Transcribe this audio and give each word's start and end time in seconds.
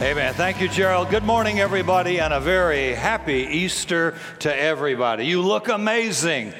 Amen. 0.00 0.32
Thank 0.34 0.60
you, 0.60 0.68
Gerald. 0.68 1.10
Good 1.10 1.24
morning, 1.24 1.58
everybody, 1.58 2.20
and 2.20 2.32
a 2.32 2.38
very 2.38 2.94
happy 2.94 3.48
Easter 3.50 4.14
to 4.38 4.56
everybody. 4.56 5.26
You 5.26 5.42
look 5.42 5.66
amazing. 5.66 6.54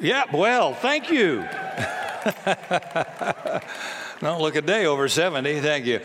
Yeah, 0.00 0.24
well, 0.32 0.74
thank 0.74 1.12
you. 1.12 1.36
Don't 4.20 4.40
look 4.40 4.56
a 4.56 4.62
day 4.62 4.84
over 4.84 5.08
70. 5.08 5.60
Thank 5.60 5.86
you. 5.86 6.00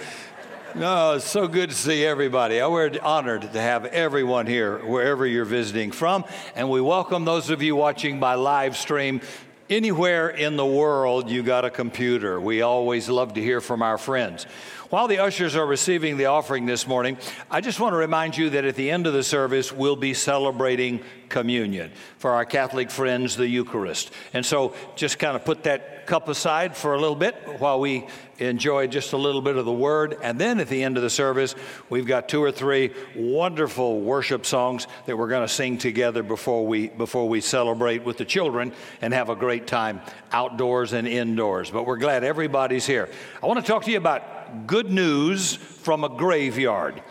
No, 0.75 1.13
it's 1.13 1.25
so 1.25 1.47
good 1.47 1.71
to 1.71 1.75
see 1.75 2.05
everybody. 2.05 2.59
Uh, 2.59 2.69
we're 2.69 2.91
honored 3.01 3.41
to 3.41 3.59
have 3.59 3.85
everyone 3.85 4.45
here, 4.45 4.77
wherever 4.85 5.25
you're 5.25 5.45
visiting 5.45 5.91
from. 5.91 6.25
And 6.55 6.69
we 6.69 6.79
welcome 6.79 7.25
those 7.25 7.49
of 7.49 7.63
you 7.63 7.75
watching 7.75 8.19
by 8.19 8.35
live 8.35 8.77
stream. 8.77 9.21
Anywhere 9.69 10.29
in 10.29 10.55
the 10.55 10.65
world 10.65 11.29
you 11.29 11.43
got 11.43 11.63
a 11.63 11.69
computer. 11.69 12.41
We 12.41 12.63
always 12.63 13.07
love 13.07 13.35
to 13.35 13.41
hear 13.41 13.61
from 13.61 13.83
our 13.83 13.99
friends. 13.99 14.45
While 14.89 15.07
the 15.07 15.19
ushers 15.19 15.55
are 15.55 15.65
receiving 15.67 16.17
the 16.17 16.25
offering 16.25 16.65
this 16.65 16.87
morning, 16.87 17.19
I 17.51 17.61
just 17.61 17.79
want 17.79 17.93
to 17.93 17.97
remind 17.97 18.35
you 18.35 18.49
that 18.49 18.65
at 18.65 18.73
the 18.73 18.89
end 18.89 19.05
of 19.05 19.13
the 19.13 19.21
service, 19.21 19.71
we'll 19.71 19.95
be 19.95 20.15
celebrating 20.15 21.01
communion 21.29 21.91
for 22.17 22.31
our 22.31 22.45
Catholic 22.45 22.89
friends, 22.89 23.37
the 23.37 23.47
Eucharist. 23.47 24.09
And 24.33 24.43
so 24.43 24.73
just 24.95 25.19
kind 25.19 25.35
of 25.35 25.45
put 25.45 25.63
that 25.65 25.98
cup 26.09 26.27
aside 26.27 26.75
for 26.75 26.95
a 26.95 26.99
little 26.99 27.15
bit 27.15 27.35
while 27.59 27.79
we 27.79 28.07
enjoy 28.39 28.87
just 28.87 29.13
a 29.13 29.17
little 29.17 29.43
bit 29.43 29.57
of 29.57 29.65
the 29.65 29.71
word. 29.71 30.17
And 30.23 30.41
then 30.41 30.59
at 30.59 30.67
the 30.67 30.83
end 30.83 30.97
of 30.97 31.03
the 31.03 31.09
service, 31.09 31.53
we've 31.87 32.07
got 32.07 32.27
two 32.27 32.41
or 32.41 32.51
three 32.51 32.91
wonderful 33.15 34.01
worship 34.01 34.43
songs 34.43 34.87
that 35.05 35.15
we're 35.15 35.27
going 35.27 35.47
to 35.47 35.53
sing 35.53 35.77
together 35.77 36.23
before 36.23 36.65
we, 36.65 36.87
before 36.87 37.29
we 37.29 37.41
celebrate 37.41 38.03
with 38.03 38.17
the 38.17 38.25
children 38.25 38.73
and 39.01 39.13
have 39.13 39.29
a 39.29 39.35
great 39.35 39.67
time 39.67 40.01
outdoors 40.31 40.93
and 40.93 41.07
indoors. 41.07 41.69
But 41.69 41.85
we're 41.85 41.97
glad 41.97 42.23
everybody's 42.23 42.87
here. 42.87 43.07
I 43.43 43.45
want 43.45 43.63
to 43.63 43.71
talk 43.71 43.83
to 43.83 43.91
you 43.91 43.97
about 43.97 44.65
good 44.65 44.89
news 44.89 45.53
from 45.55 46.03
a 46.03 46.09
graveyard. 46.09 47.03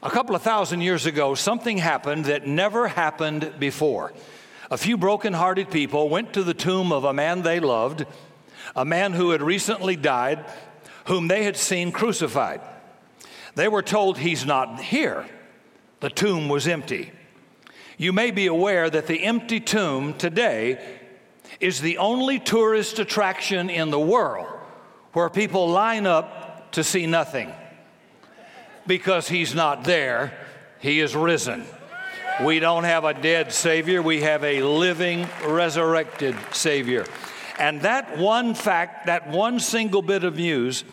A 0.00 0.10
couple 0.10 0.36
of 0.36 0.42
thousand 0.42 0.80
years 0.80 1.06
ago, 1.06 1.34
something 1.34 1.76
happened 1.76 2.26
that 2.26 2.46
never 2.46 2.86
happened 2.86 3.54
before. 3.58 4.12
A 4.70 4.76
few 4.76 4.96
broken-hearted 4.96 5.70
people 5.70 6.08
went 6.08 6.32
to 6.32 6.42
the 6.42 6.54
tomb 6.54 6.92
of 6.92 7.04
a 7.04 7.12
man 7.12 7.42
they 7.42 7.60
loved, 7.60 8.04
a 8.74 8.84
man 8.84 9.12
who 9.12 9.30
had 9.30 9.42
recently 9.42 9.94
died, 9.94 10.44
whom 11.06 11.28
they 11.28 11.44
had 11.44 11.56
seen 11.56 11.92
crucified. 11.92 12.60
They 13.54 13.68
were 13.68 13.82
told 13.82 14.18
he's 14.18 14.44
not 14.44 14.80
here. 14.80 15.24
The 16.00 16.10
tomb 16.10 16.48
was 16.48 16.66
empty. 16.66 17.12
You 17.96 18.12
may 18.12 18.30
be 18.30 18.46
aware 18.46 18.90
that 18.90 19.06
the 19.06 19.24
empty 19.24 19.60
tomb 19.60 20.14
today 20.14 20.98
is 21.60 21.80
the 21.80 21.98
only 21.98 22.38
tourist 22.38 22.98
attraction 22.98 23.70
in 23.70 23.90
the 23.90 24.00
world 24.00 24.46
where 25.12 25.30
people 25.30 25.68
line 25.68 26.06
up 26.06 26.72
to 26.72 26.84
see 26.84 27.06
nothing 27.06 27.52
because 28.86 29.28
he's 29.28 29.54
not 29.54 29.84
there, 29.84 30.36
he 30.78 31.00
is 31.00 31.16
risen. 31.16 31.64
We 32.44 32.58
don't 32.58 32.84
have 32.84 33.04
a 33.04 33.14
dead 33.14 33.50
Savior, 33.50 34.02
we 34.02 34.20
have 34.20 34.44
a 34.44 34.62
living, 34.62 35.26
resurrected 35.46 36.36
Savior. 36.52 37.06
And 37.58 37.80
that 37.80 38.18
one 38.18 38.54
fact, 38.54 39.06
that 39.06 39.30
one 39.30 39.58
single 39.58 40.02
bit 40.02 40.22
of 40.22 40.36
news, 40.36 40.84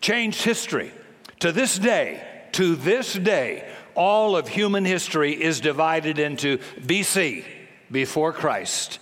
changed 0.00 0.42
history. 0.44 0.92
To 1.40 1.50
this 1.50 1.76
day, 1.76 2.22
to 2.52 2.76
this 2.76 3.14
day, 3.14 3.68
all 3.96 4.36
of 4.36 4.46
human 4.46 4.84
history 4.84 5.32
is 5.32 5.60
divided 5.60 6.20
into 6.20 6.58
BC, 6.80 7.44
before 7.90 8.32
Christ, 8.32 9.00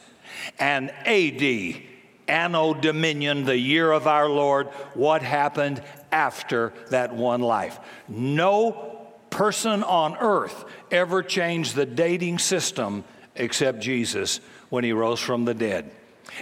and 0.58 0.90
AD, 0.90 1.82
Anno 2.28 2.72
Domini, 2.72 3.42
the 3.42 3.58
year 3.58 3.92
of 3.92 4.06
our 4.06 4.28
Lord, 4.28 4.68
what 4.94 5.22
happened 5.22 5.82
after 6.10 6.72
that 6.90 7.14
one 7.14 7.40
life. 7.40 7.78
No 8.08 8.93
person 9.34 9.82
on 9.82 10.16
earth 10.16 10.64
ever 10.92 11.20
changed 11.22 11.74
the 11.74 11.84
dating 11.84 12.38
system 12.38 13.04
except 13.34 13.80
Jesus 13.80 14.40
when 14.68 14.84
he 14.84 14.92
rose 14.92 15.20
from 15.20 15.44
the 15.44 15.54
dead. 15.54 15.90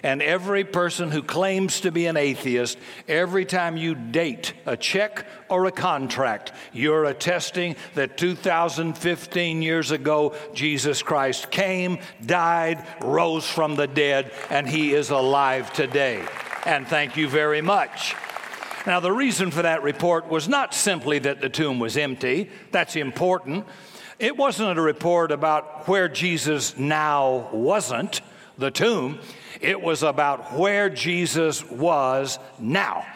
And 0.03 0.23
every 0.23 0.65
person 0.65 1.11
who 1.11 1.23
claims 1.23 1.81
to 1.81 1.91
be 1.91 2.07
an 2.07 2.17
atheist, 2.17 2.79
every 3.09 3.45
time 3.45 3.77
you 3.77 3.95
date 3.95 4.53
a 4.67 4.77
check 4.77 5.27
or 5.49 5.65
a 5.67 5.73
contract, 5.73 6.53
you're 6.73 7.07
attesting 7.07 7.77
that 7.95 8.19
2015 8.19 9.63
years 9.63 9.91
ago, 9.91 10.35
Jesus 10.55 11.03
Christ 11.03 11.51
came, 11.51 11.99
died, 12.25 12.87
rose 13.01 13.49
from 13.49 13.75
the 13.75 13.87
dead, 13.87 14.33
and 14.51 14.69
he 14.69 14.95
is 14.95 15.11
alive 15.11 15.73
today. 15.73 16.23
And 16.67 16.87
thank 16.87 17.17
you 17.17 17.29
very 17.29 17.63
much. 17.63 18.15
Now, 18.87 18.99
the 18.99 19.13
reason 19.13 19.51
for 19.51 19.63
that 19.63 19.83
report 19.83 20.29
was 20.29 20.49
not 20.49 20.75
simply 20.75 21.21
that 21.21 21.41
the 21.41 21.49
tomb 21.49 21.79
was 21.79 21.97
empty, 21.97 22.51
that's 22.73 22.97
important. 22.97 23.67
It 24.19 24.37
wasn't 24.37 24.79
a 24.79 24.83
report 24.83 25.31
about 25.31 25.89
where 25.89 26.09
Jesus 26.09 26.77
now 26.77 27.49
wasn't, 27.53 28.21
the 28.59 28.71
tomb. 28.71 29.21
It 29.61 29.81
was 29.81 30.03
about 30.03 30.59
where 30.59 30.89
Jesus 30.89 31.69
was 31.69 32.39
now. 32.59 33.07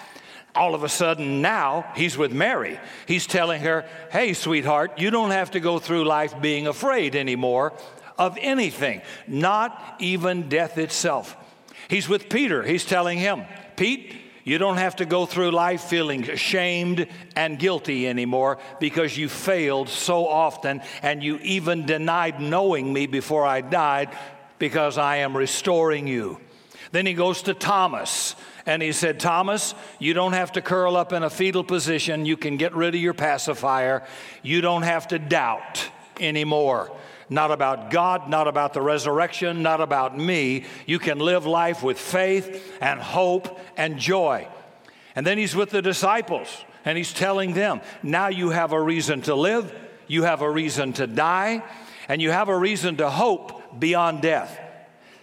All 0.55 0.75
of 0.75 0.85
a 0.85 0.89
sudden, 0.89 1.43
now 1.43 1.85
he's 1.95 2.17
with 2.17 2.33
Mary. 2.33 2.81
He's 3.07 3.27
telling 3.27 3.61
her, 3.63 3.85
Hey, 4.11 4.33
sweetheart, 4.33 4.99
you 4.99 5.11
don't 5.11 5.33
have 5.33 5.51
to 5.51 5.61
go 5.61 5.79
through 5.79 6.05
life 6.05 6.41
being 6.41 6.67
afraid 6.67 7.15
anymore 7.15 7.75
of 8.19 8.39
anything, 8.41 9.03
not 9.27 9.97
even 9.99 10.49
death 10.49 10.79
itself. 10.79 11.37
He's 11.89 12.09
with 12.09 12.29
Peter. 12.29 12.63
He's 12.63 12.85
telling 12.85 13.19
him, 13.19 13.45
Pete, 13.77 14.15
you 14.47 14.59
don't 14.59 14.77
have 14.77 14.95
to 14.97 15.05
go 15.05 15.27
through 15.27 15.51
life 15.51 15.83
feeling 15.83 16.31
ashamed 16.31 17.09
and 17.35 17.59
guilty 17.59 18.07
anymore 18.07 18.59
because 18.79 19.19
you 19.19 19.29
failed 19.29 19.89
so 19.89 20.25
often 20.25 20.83
and 21.03 21.21
you 21.21 21.39
even 21.39 21.85
denied 21.85 22.41
knowing 22.41 22.93
me 22.93 23.07
before 23.07 23.45
I 23.45 23.61
died 23.61 24.17
because 24.61 24.99
I 24.99 25.17
am 25.17 25.37
restoring 25.37 26.07
you. 26.07 26.41
Then 26.93 27.07
he 27.07 27.13
goes 27.13 27.43
to 27.43 27.55
Thomas 27.55 28.37
and 28.67 28.81
he 28.81 28.93
said, 28.93 29.19
Thomas, 29.19 29.75
you 29.99 30.15
don't 30.15 30.35
have 30.35 30.53
to 30.53 30.63
curl 30.63 30.97
up 30.97 31.13
in 31.13 31.25
a 31.25 31.31
fetal 31.31 31.65
position. 31.65 32.25
You 32.25 32.37
can 32.37 32.57
get 32.57 32.73
rid 32.73 32.95
of 32.95 33.01
your 33.01 33.15
pacifier. 33.15 34.05
You 34.45 34.61
don't 34.61 34.83
have 34.83 35.09
to 35.09 35.19
doubt 35.19 35.91
anymore. 36.21 36.97
Not 37.29 37.51
about 37.51 37.91
God, 37.91 38.29
not 38.29 38.47
about 38.47 38.73
the 38.73 38.81
resurrection, 38.81 39.63
not 39.63 39.81
about 39.81 40.17
me. 40.17 40.65
You 40.87 40.99
can 40.99 41.19
live 41.19 41.45
life 41.45 41.83
with 41.83 41.99
faith 41.99 42.77
and 42.81 43.01
hope 43.01 43.59
and 43.77 43.99
joy. 43.99 44.49
And 45.17 45.27
then 45.27 45.39
he's 45.39 45.57
with 45.57 45.71
the 45.71 45.83
disciples 45.83 46.65
and 46.85 46.97
he's 46.97 47.13
telling 47.13 47.53
them, 47.53 47.81
now 48.03 48.29
you 48.29 48.51
have 48.51 48.73
a 48.73 48.81
reason 48.81 49.23
to 49.23 49.35
live, 49.35 49.75
you 50.07 50.23
have 50.23 50.41
a 50.41 50.51
reason 50.51 50.93
to 50.95 51.09
die, 51.09 51.65
and 52.09 52.23
you 52.23 52.31
have 52.31 52.49
a 52.49 52.57
reason 52.57 52.97
to 52.99 53.11
hope 53.11 53.81
beyond 53.81 54.23
death. 54.23 54.61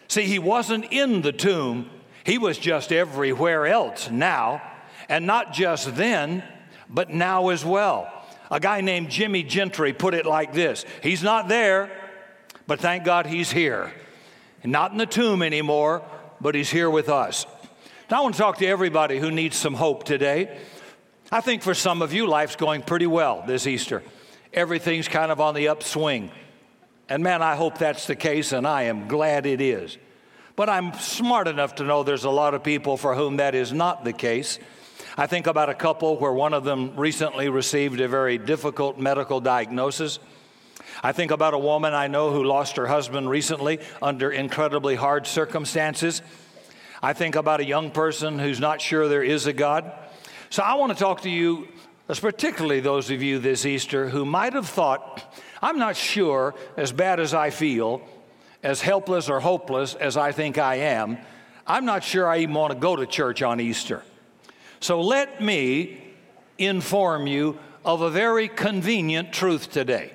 See, 0.09 0.24
he 0.24 0.40
wasn't 0.40 0.92
in 0.92 1.22
the 1.22 1.31
tomb, 1.31 1.90
he 2.25 2.38
was 2.38 2.58
just 2.58 2.92
everywhere 2.92 3.66
else 3.66 4.12
now, 4.12 4.62
and 5.08 5.25
not 5.25 5.53
just 5.53 5.96
then, 5.96 6.44
but 6.90 7.09
now 7.09 7.50
as 7.50 7.63
well. 7.63 8.12
A 8.53 8.59
guy 8.59 8.81
named 8.81 9.09
Jimmy 9.09 9.41
Gentry 9.41 9.94
put 9.94 10.14
it 10.14 10.28
like 10.28 10.53
this 10.53 10.86
He's 11.02 11.24
not 11.24 11.47
there, 11.47 11.90
but 12.68 12.80
thank 12.80 13.03
God 13.03 13.25
he's 13.25 13.52
here. 13.52 13.91
Not 14.64 14.91
in 14.91 15.00
the 15.00 15.08
tomb 15.08 15.41
anymore, 15.41 16.03
but 16.40 16.53
he's 16.53 16.69
here 16.69 16.90
with 16.90 17.09
us. 17.09 17.47
Now, 18.12 18.19
I 18.19 18.22
want 18.22 18.36
to 18.36 18.42
talk 18.42 18.59
to 18.59 18.68
everybody 18.68 19.18
who 19.18 19.31
needs 19.31 19.58
some 19.58 19.74
hope 19.74 20.03
today. 20.03 20.56
I 21.31 21.42
think 21.42 21.63
for 21.63 21.74
some 21.74 22.03
of 22.03 22.13
you, 22.13 22.28
life's 22.28 22.56
going 22.56 22.84
pretty 22.84 23.08
well 23.08 23.44
this 23.47 23.66
Easter. 23.66 24.03
Everything's 24.53 25.08
kind 25.08 25.31
of 25.31 25.42
on 25.42 25.56
the 25.56 25.69
upswing. 25.69 26.30
And 27.09 27.24
man, 27.24 27.42
I 27.42 27.56
hope 27.56 27.80
that's 27.80 28.06
the 28.06 28.16
case, 28.16 28.52
and 28.52 28.68
I 28.68 28.84
am 28.84 29.08
glad 29.08 29.47
it 29.47 29.62
is. 29.62 29.97
But 30.56 30.69
I'm 30.69 30.94
smart 30.94 31.48
enough 31.48 31.75
to 31.75 31.83
know 31.83 32.04
there's 32.04 32.24
a 32.24 32.30
lot 32.30 32.54
of 32.54 32.63
people 32.63 32.98
for 32.98 33.16
whom 33.16 33.38
that 33.38 33.56
is 33.56 33.74
not 33.74 34.06
the 34.06 34.13
case. 34.13 34.60
I 35.15 35.27
think 35.27 35.45
about 35.45 35.69
a 35.69 35.75
couple 35.75 36.18
where 36.18 36.33
one 36.33 36.56
of 36.56 36.63
them 36.63 36.95
recently 36.95 37.48
received 37.48 38.01
a 38.01 38.07
very 38.07 38.39
difficult 38.39 38.98
medical 38.98 39.39
diagnosis. 39.39 40.18
I 41.04 41.12
think 41.12 41.30
about 41.30 41.54
a 41.54 41.60
woman 41.60 41.94
I 41.94 42.07
know 42.07 42.31
who 42.31 42.44
lost 42.44 42.77
her 42.77 42.88
husband 42.88 43.30
recently 43.30 43.80
under 44.01 44.31
incredibly 44.31 44.95
hard 44.95 45.27
circumstances. 45.27 46.24
I 47.01 47.13
think 47.13 47.36
about 47.36 47.60
a 47.60 47.65
young 47.65 47.92
person 47.92 48.39
who's 48.39 48.60
not 48.60 48.81
sure 48.81 49.07
there 49.07 49.24
is 49.24 49.45
a 49.45 49.54
God. 49.54 49.92
So 50.50 50.63
I 50.63 50.75
want 50.75 50.94
to 50.94 50.98
talk 50.98 51.21
to 51.21 51.30
you, 51.30 51.68
particularly 52.07 52.80
those 52.80 53.12
of 53.12 53.21
you 53.21 53.38
this 53.38 53.68
Easter 53.68 54.10
who 54.10 54.25
might 54.25 54.54
have 54.54 54.68
thought, 54.68 55.39
I'm 55.62 55.77
not 55.77 55.95
sure, 55.95 56.56
as 56.75 56.92
bad 56.92 57.19
as 57.19 57.36
I 57.36 57.51
feel, 57.51 58.01
as 58.63 58.81
helpless 58.81 59.30
or 59.30 59.39
hopeless 59.39 59.94
as 59.94 60.18
I 60.18 60.31
think 60.31 60.57
I 60.57 60.75
am, 60.75 61.19
I'm 61.68 61.86
not 61.86 62.04
sure 62.04 62.27
I 62.27 62.39
even 62.39 62.56
want 62.56 62.74
to 62.74 62.80
go 62.80 62.95
to 62.95 63.06
church 63.06 63.44
on 63.44 63.60
Easter. 63.60 64.01
So 64.83 65.00
let 65.00 65.39
me 65.41 66.03
inform 66.57 67.25
you 67.25 67.57
of 67.85 68.01
a 68.01 68.09
very 68.09 68.50
convenient 68.50 69.31
truth 69.31 69.71
today. 69.71 70.12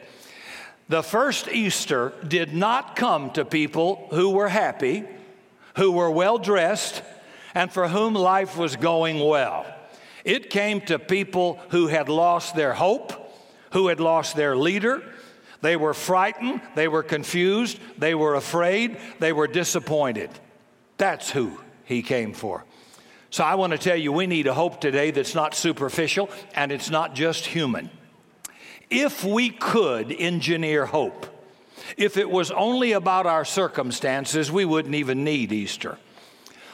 The 0.91 1.03
first 1.03 1.49
Easter 1.49 2.13
did 2.27 2.53
not 2.53 2.95
come 2.95 3.31
to 3.31 3.47
people 3.47 4.09
who 4.11 4.29
were 4.29 4.51
happy, 4.51 5.07
who 5.77 5.93
were 5.93 6.11
well 6.11 6.37
dressed, 6.37 7.03
and 7.55 7.73
for 7.73 7.89
whom 7.89 8.13
life 8.13 8.59
was 8.59 8.77
going 8.77 9.19
well. 9.19 9.65
It 10.23 10.51
came 10.51 10.83
to 10.83 10.99
people 10.99 11.59
who 11.71 11.87
had 11.87 12.11
lost 12.11 12.55
their 12.55 12.75
hope, 12.75 13.15
who 13.73 13.89
had 13.89 14.01
lost 14.01 14.37
their 14.37 14.55
leader. 14.55 15.03
They 15.63 15.77
were 15.77 15.95
frightened, 15.95 16.61
they 16.75 16.89
were 16.89 17.03
confused, 17.03 17.81
they 17.97 18.15
were 18.15 18.35
afraid, 18.35 18.99
they 19.19 19.33
were 19.33 19.47
disappointed. 19.47 20.29
That's 20.99 21.31
who 21.31 21.59
he 21.87 22.03
came 22.03 22.35
for. 22.35 22.67
So 23.31 23.45
I 23.45 23.57
want 23.57 23.73
to 23.73 23.79
tell 23.79 23.97
you, 23.97 24.13
we 24.13 24.27
need 24.27 24.47
a 24.47 24.55
hope 24.55 24.81
today 24.81 25.11
that's 25.11 25.35
not 25.35 25.55
superficial 25.55 26.31
and 26.55 26.73
it's 26.73 26.91
not 26.91 27.15
just 27.15 27.47
human. 27.47 27.91
If 28.91 29.23
we 29.23 29.51
could 29.51 30.11
engineer 30.11 30.87
hope, 30.87 31.27
if 31.97 32.17
it 32.17 32.31
was 32.31 32.51
only 32.51 32.93
about 32.93 33.27
our 33.27 33.45
circumstances, 33.45 34.51
we 34.51 34.65
wouldn't 34.65 34.95
even 34.95 35.25
need 35.25 35.53
Easter. 35.53 35.99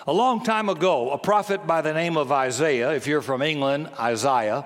A 0.06 0.12
long 0.12 0.44
time 0.44 0.68
ago, 0.68 1.10
a 1.10 1.18
prophet 1.18 1.66
by 1.66 1.80
the 1.80 1.92
name 1.92 2.16
of 2.16 2.30
Isaiah, 2.30 2.92
if 2.92 3.06
you're 3.06 3.22
from 3.22 3.42
England, 3.42 3.88
Isaiah, 3.98 4.64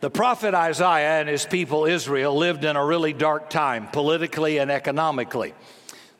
the 0.00 0.10
prophet 0.10 0.52
Isaiah 0.52 1.20
and 1.20 1.28
his 1.28 1.46
people 1.46 1.84
Israel 1.84 2.36
lived 2.36 2.64
in 2.64 2.74
a 2.74 2.84
really 2.84 3.12
dark 3.12 3.48
time, 3.48 3.86
politically 3.86 4.58
and 4.58 4.70
economically. 4.70 5.54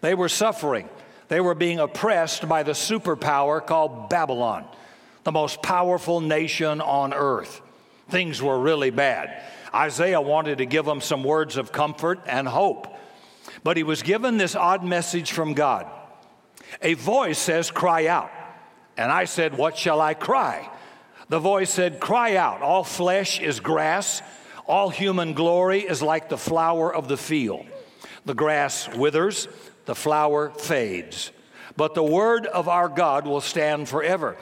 They 0.00 0.14
were 0.14 0.28
suffering. 0.28 0.88
They 1.32 1.40
were 1.40 1.54
being 1.54 1.78
oppressed 1.78 2.46
by 2.46 2.62
the 2.62 2.72
superpower 2.72 3.66
called 3.66 4.10
Babylon, 4.10 4.66
the 5.24 5.32
most 5.32 5.62
powerful 5.62 6.20
nation 6.20 6.82
on 6.82 7.14
earth. 7.14 7.62
Things 8.10 8.42
were 8.42 8.60
really 8.60 8.90
bad. 8.90 9.42
Isaiah 9.74 10.20
wanted 10.20 10.58
to 10.58 10.66
give 10.66 10.84
them 10.84 11.00
some 11.00 11.24
words 11.24 11.56
of 11.56 11.72
comfort 11.72 12.20
and 12.26 12.46
hope, 12.46 12.86
but 13.64 13.78
he 13.78 13.82
was 13.82 14.02
given 14.02 14.36
this 14.36 14.54
odd 14.54 14.84
message 14.84 15.32
from 15.32 15.54
God. 15.54 15.86
A 16.82 16.92
voice 16.92 17.38
says, 17.38 17.70
Cry 17.70 18.08
out. 18.08 18.30
And 18.98 19.10
I 19.10 19.24
said, 19.24 19.56
What 19.56 19.78
shall 19.78 20.02
I 20.02 20.12
cry? 20.12 20.68
The 21.30 21.38
voice 21.38 21.70
said, 21.70 21.98
Cry 21.98 22.36
out. 22.36 22.60
All 22.60 22.84
flesh 22.84 23.40
is 23.40 23.58
grass, 23.58 24.20
all 24.66 24.90
human 24.90 25.32
glory 25.32 25.80
is 25.80 26.02
like 26.02 26.28
the 26.28 26.36
flower 26.36 26.94
of 26.94 27.08
the 27.08 27.16
field. 27.16 27.64
The 28.26 28.34
grass 28.34 28.86
withers, 28.94 29.48
the 29.84 29.94
flower 29.94 30.50
fades, 30.50 31.30
but 31.76 31.94
the 31.94 32.02
word 32.02 32.46
of 32.46 32.68
our 32.68 32.88
God 32.88 33.26
will 33.26 33.40
stand 33.40 33.88
forever. 33.88 34.36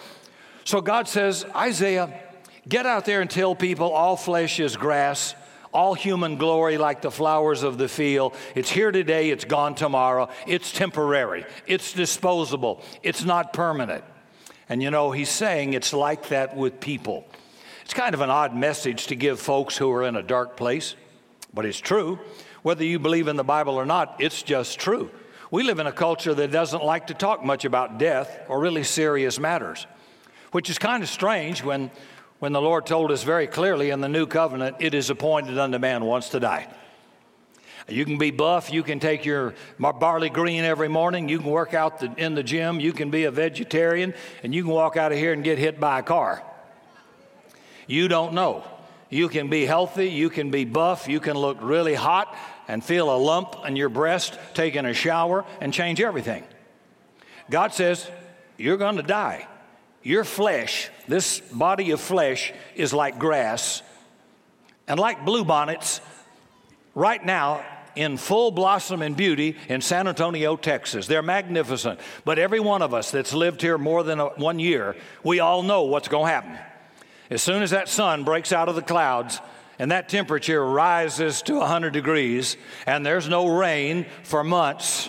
So 0.65 0.81
God 0.81 1.09
says, 1.09 1.45
Isaiah, 1.57 2.13
get 2.69 2.87
out 2.87 3.05
there 3.05 3.21
and 3.21 3.31
tell 3.31 3.55
people 3.55 3.91
all 3.91 4.17
flesh 4.17 4.61
is 4.61 4.77
grass, 4.77 5.35
all 5.73 5.95
human 5.95 6.37
glory 6.37 6.79
like 6.79 7.03
the 7.03 7.11
flowers 7.11 7.63
of 7.63 7.79
the 7.79 7.89
field. 7.89 8.35
It's 8.55 8.71
here 8.71 8.93
today, 8.93 9.31
it's 9.31 9.45
gone 9.45 9.75
tomorrow. 9.75 10.29
It's 10.47 10.73
temporary, 10.73 11.45
it's 11.67 11.93
disposable, 11.93 12.83
it's 13.03 13.25
not 13.25 13.53
permanent. 13.53 14.05
And 14.69 14.83
you 14.83 14.91
know, 14.91 15.11
he's 15.11 15.31
saying 15.31 15.75
it's 15.75 15.93
like 15.93 16.29
that 16.29 16.57
with 16.57 16.81
people. 16.81 17.27
It's 17.85 17.95
kind 17.95 18.15
of 18.15 18.21
an 18.21 18.31
odd 18.31 18.55
message 18.55 19.09
to 19.09 19.17
give 19.17 19.41
folks 19.41 19.77
who 19.77 19.91
are 19.91 20.05
in 20.05 20.15
a 20.15 20.23
dark 20.23 20.57
place, 20.57 20.95
but 21.53 21.67
it's 21.67 21.81
true. 21.81 22.21
Whether 22.63 22.85
you 22.85 22.99
believe 22.99 23.27
in 23.27 23.37
the 23.37 23.43
Bible 23.43 23.75
or 23.75 23.87
not, 23.87 24.17
it's 24.21 24.43
just 24.43 24.79
true. 24.79 25.11
We 25.53 25.65
live 25.65 25.81
in 25.81 25.87
a 25.89 25.93
culture 25.93 26.33
that 26.33 26.53
doesn't 26.53 26.85
like 26.85 27.09
to 27.09 27.15
talk 27.15 27.45
much 27.45 27.65
about 27.65 27.99
death 27.99 28.41
or 28.49 28.61
really 28.61 28.85
serious 28.85 29.41
matters, 29.41 29.85
which 30.53 30.71
is 30.71 30.79
kind 30.79 31.03
of 31.03 31.09
strange 31.09 31.65
when, 31.65 31.91
when 32.39 32.53
the 32.53 32.61
Lord 32.61 32.87
told 32.87 33.11
us 33.11 33.25
very 33.25 33.49
clearly 33.49 33.91
in 33.91 34.01
the 34.01 34.09
new 34.09 34.27
covenant, 34.27 34.77
it 34.79 34.95
is 34.95 35.11
appointed 35.11 35.59
unto 35.59 35.79
man 35.79 36.05
once 36.05 36.29
to 36.31 36.41
die. 36.41 36.69
You 37.89 38.05
can 38.05 38.19
be 38.19 38.31
buff, 38.31 38.73
you 38.73 38.85
can 38.85 39.01
take 39.01 39.25
your 39.25 39.55
barley 39.81 40.31
green 40.31 40.63
every 40.63 40.87
morning, 40.87 41.29
you 41.29 41.41
can 41.41 41.51
work 41.51 41.75
out 41.75 41.99
the, 41.99 42.15
in 42.17 42.37
the 42.37 42.45
gym, 42.45 42.79
you 42.79 42.93
can 42.93 43.11
be 43.11 43.25
a 43.25 43.33
vegetarian, 43.33 44.15
and 44.45 44.55
you 44.55 44.63
can 44.63 44.71
walk 44.71 44.97
out 44.97 45.11
of 45.11 45.19
here 45.19 45.33
and 45.33 45.43
get 45.43 45.59
hit 45.59 45.81
by 45.81 45.99
a 45.99 46.03
car. 46.05 46.45
You 47.89 48.07
don't 48.07 48.35
know. 48.35 48.63
You 49.09 49.29
can 49.29 49.49
be 49.49 49.67
healthy, 49.67 50.09
you 50.09 50.31
can 50.31 50.53
be 50.53 50.65
buff, 50.65 51.09
you 51.09 51.19
can 51.19 51.37
look 51.37 51.59
really 51.61 51.95
hot, 51.95 52.37
and 52.71 52.85
feel 52.85 53.13
a 53.13 53.19
lump 53.19 53.57
in 53.67 53.75
your 53.75 53.89
breast, 53.89 54.39
taking 54.55 54.87
a 54.87 54.95
shower, 54.95 55.45
and 55.61 55.75
change 55.75 56.01
everything. 56.01 56.45
God 57.51 57.75
says, 57.75 58.09
You're 58.57 58.77
going 58.77 58.97
to 58.97 59.03
die. 59.03 59.49
Your 60.05 60.23
flesh, 60.23 60.89
this 61.09 61.41
body 61.41 61.91
of 61.91 62.01
flesh, 62.01 62.53
is 62.77 62.95
like 62.95 63.19
grass. 63.19 63.83
And 64.87 65.01
like 65.01 65.19
bluebonnets, 65.27 66.01
right 66.95 67.25
now, 67.25 67.65
in 67.97 68.17
full 68.17 68.53
blossom 68.53 69.03
and 69.03 69.17
beauty 69.17 69.57
in 69.69 69.81
San 69.81 70.07
Antonio, 70.07 70.57
Texas. 70.57 71.09
They're 71.09 71.23
magnificent. 71.23 71.99
But 72.25 72.39
every 72.39 72.61
one 72.61 72.83
of 72.83 72.95
us 72.95 73.11
that's 73.11 73.35
lived 73.35 73.63
here 73.63 73.79
more 73.79 74.05
than 74.05 74.21
a, 74.21 74.27
one 74.27 74.61
year, 74.61 74.95
we 75.25 75.41
all 75.41 75.65
know 75.65 75.83
what's 75.83 76.07
going 76.07 76.27
to 76.27 76.33
happen. 76.33 76.59
As 77.31 77.43
soon 77.43 77.63
as 77.63 77.71
that 77.71 77.89
sun 77.89 78.23
breaks 78.23 78.53
out 78.53 78.69
of 78.69 78.77
the 78.77 78.83
clouds, 78.83 79.41
and 79.81 79.93
that 79.93 80.11
temperature 80.11 80.63
rises 80.63 81.41
to 81.41 81.55
100 81.55 81.95
degrees 81.95 82.59
and 82.87 83.05
there's 83.05 83.31
no 83.31 83.49
rain 83.49 84.05
for 84.25 84.45
months, 84.45 85.09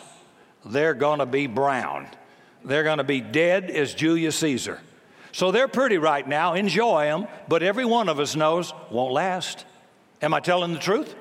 they're 0.66 0.94
going 0.94 1.20
to 1.20 1.26
be 1.26 1.46
brown. 1.46 2.08
They're 2.64 2.86
going 2.86 3.00
to 3.00 3.04
be 3.04 3.20
dead 3.20 3.70
as 3.70 3.94
Julius 3.94 4.38
Caesar. 4.38 4.80
So 5.34 5.52
they're 5.52 5.68
pretty 5.68 5.98
right 5.98 6.26
now. 6.26 6.54
Enjoy 6.54 7.04
them, 7.04 7.28
but 7.50 7.64
every 7.64 7.84
one 7.84 8.08
of 8.08 8.22
us 8.22 8.34
knows 8.34 8.74
won't 8.90 9.12
last. 9.12 9.66
Am 10.22 10.34
I 10.34 10.40
telling 10.40 10.72
the 10.72 10.80
truth? 10.80 11.16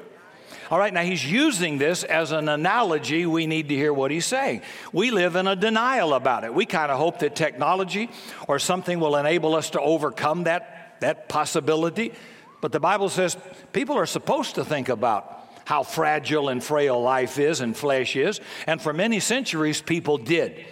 All 0.71 0.79
right, 0.79 0.95
now 0.95 1.03
he's 1.03 1.29
using 1.29 1.79
this 1.79 2.05
as 2.05 2.31
an 2.31 2.49
analogy. 2.49 3.27
We 3.27 3.49
need 3.49 3.71
to 3.71 3.75
hear 3.75 3.93
what 3.93 4.13
he's 4.13 4.27
saying. 4.27 4.63
We 4.93 5.11
live 5.11 5.35
in 5.35 5.49
a 5.49 5.57
denial 5.57 6.15
about 6.15 6.45
it. 6.45 6.55
We 6.55 6.67
kind 6.67 6.93
of 6.93 6.99
hope 6.99 7.19
that 7.19 7.35
technology 7.35 8.11
or 8.47 8.61
something 8.61 9.01
will 9.01 9.17
enable 9.17 9.57
us 9.57 9.71
to 9.71 9.81
overcome 9.81 10.45
that, 10.45 10.99
that 11.01 11.29
possibility. 11.29 12.13
But 12.61 12.73
the 12.73 12.81
Bible 12.81 13.09
says 13.09 13.37
people 13.73 13.97
are 13.97 14.07
supposed 14.07 14.57
to 14.57 14.65
think 14.65 14.89
about 14.89 15.49
how 15.65 15.83
fragile 15.83 16.49
and 16.49 16.63
frail 16.63 17.01
life 17.01 17.39
is 17.39 17.61
and 17.61 17.77
flesh 17.77 18.17
is. 18.17 18.41
And 18.67 18.83
for 18.83 18.93
many 18.93 19.21
centuries, 19.21 19.81
people 19.81 20.19
did. 20.19 20.65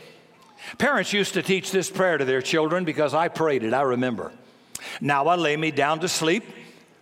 Parents 0.76 1.12
used 1.12 1.34
to 1.34 1.42
teach 1.42 1.70
this 1.70 1.88
prayer 1.90 2.18
to 2.18 2.24
their 2.24 2.42
children 2.42 2.84
because 2.84 3.14
I 3.14 3.28
prayed 3.28 3.62
it, 3.62 3.72
I 3.72 3.82
remember. 3.82 4.32
Now 5.00 5.26
I 5.28 5.36
lay 5.36 5.56
me 5.56 5.70
down 5.70 6.00
to 6.00 6.08
sleep. 6.08 6.44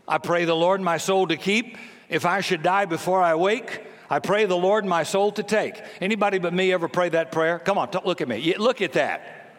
I 0.07 0.19
pray 0.19 0.45
the 0.45 0.55
Lord 0.55 0.81
my 0.81 0.99
soul 0.99 1.27
to 1.29 1.37
keep. 1.37 1.79
If 2.09 2.25
I 2.27 2.41
should 2.41 2.63
die 2.63 2.85
before 2.85 3.23
I 3.23 3.35
wake, 3.35 3.83
I 4.09 4.21
pray 4.21 4.45
the 4.45 4.57
Lord 4.57 4.85
my 4.85 5.03
soul 5.03 5.33
to 5.33 5.43
take. 5.43 5.81
Anybody 6.01 6.39
but 6.39 6.53
me 6.55 6.73
ever 6.73 6.89
pray 6.89 7.09
that 7.09 7.33
prayer? 7.33 7.59
Come 7.59 7.79
on, 7.79 7.91
look 8.05 8.21
at 8.21 8.29
me. 8.29 8.55
Look 8.57 8.83
at 8.83 8.93
that. 8.93 9.51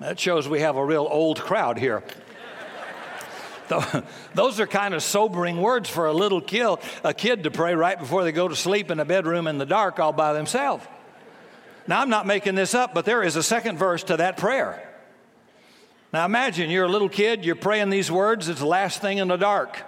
That 0.00 0.20
shows 0.20 0.48
we 0.48 0.60
have 0.60 0.76
a 0.76 0.84
real 0.84 1.06
old 1.10 1.40
crowd 1.40 1.78
here. 1.78 2.02
Those 4.34 4.60
are 4.60 4.66
kind 4.66 4.94
of 4.94 5.02
sobering 5.02 5.60
words 5.60 5.88
for 5.88 6.06
a 6.06 6.12
little 6.12 6.40
kid, 6.40 6.78
a 7.04 7.14
kid 7.14 7.44
to 7.44 7.50
pray 7.50 7.74
right 7.74 7.98
before 7.98 8.24
they 8.24 8.32
go 8.32 8.48
to 8.48 8.56
sleep 8.56 8.90
in 8.90 9.00
a 9.00 9.04
bedroom 9.04 9.46
in 9.46 9.58
the 9.58 9.66
dark 9.66 9.98
all 9.98 10.12
by 10.12 10.32
themselves. 10.32 10.84
Now, 11.86 12.00
I'm 12.00 12.10
not 12.10 12.26
making 12.26 12.54
this 12.54 12.74
up, 12.74 12.92
but 12.92 13.06
there 13.06 13.22
is 13.22 13.36
a 13.36 13.42
second 13.42 13.78
verse 13.78 14.02
to 14.04 14.18
that 14.18 14.36
prayer. 14.36 14.84
Now, 16.12 16.24
imagine 16.24 16.70
you're 16.70 16.84
a 16.84 16.90
little 16.90 17.08
kid, 17.08 17.44
you're 17.44 17.56
praying 17.56 17.90
these 17.90 18.10
words, 18.10 18.48
it's 18.48 18.60
the 18.60 18.66
last 18.66 19.00
thing 19.00 19.18
in 19.18 19.28
the 19.28 19.36
dark. 19.36 19.82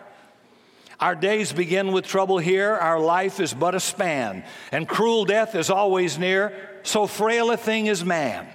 Our 0.98 1.14
days 1.14 1.52
begin 1.52 1.92
with 1.92 2.06
trouble 2.06 2.38
here, 2.38 2.74
our 2.74 3.00
life 3.00 3.40
is 3.40 3.54
but 3.54 3.74
a 3.74 3.80
span, 3.80 4.44
and 4.70 4.86
cruel 4.86 5.24
death 5.24 5.54
is 5.54 5.70
always 5.70 6.18
near, 6.18 6.52
so 6.82 7.06
frail 7.06 7.50
a 7.50 7.56
thing 7.56 7.86
is 7.86 8.04
man. 8.04 8.46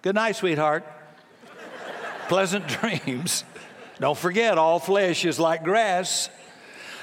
Good 0.00 0.14
night, 0.14 0.36
sweetheart. 0.36 0.84
Pleasant 2.28 2.66
dreams. 2.66 3.44
Don't 4.00 4.18
forget, 4.18 4.58
all 4.58 4.78
flesh 4.78 5.24
is 5.24 5.38
like 5.38 5.64
grass. 5.64 6.28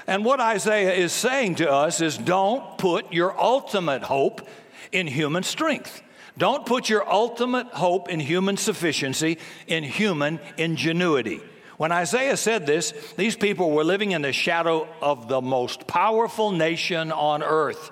And 0.07 0.25
what 0.25 0.39
Isaiah 0.39 0.93
is 0.93 1.13
saying 1.13 1.55
to 1.55 1.71
us 1.71 2.01
is 2.01 2.17
don't 2.17 2.77
put 2.77 3.13
your 3.13 3.39
ultimate 3.39 4.01
hope 4.01 4.47
in 4.91 5.05
human 5.05 5.43
strength. 5.43 6.01
Don't 6.37 6.65
put 6.65 6.89
your 6.89 7.07
ultimate 7.07 7.67
hope 7.67 8.09
in 8.09 8.19
human 8.19 8.57
sufficiency, 8.57 9.37
in 9.67 9.83
human 9.83 10.39
ingenuity. 10.57 11.41
When 11.77 11.91
Isaiah 11.91 12.37
said 12.37 12.65
this, 12.65 12.91
these 13.17 13.35
people 13.35 13.71
were 13.71 13.83
living 13.83 14.11
in 14.11 14.21
the 14.21 14.33
shadow 14.33 14.87
of 15.01 15.27
the 15.27 15.41
most 15.41 15.85
powerful 15.85 16.51
nation 16.51 17.11
on 17.11 17.43
earth. 17.43 17.91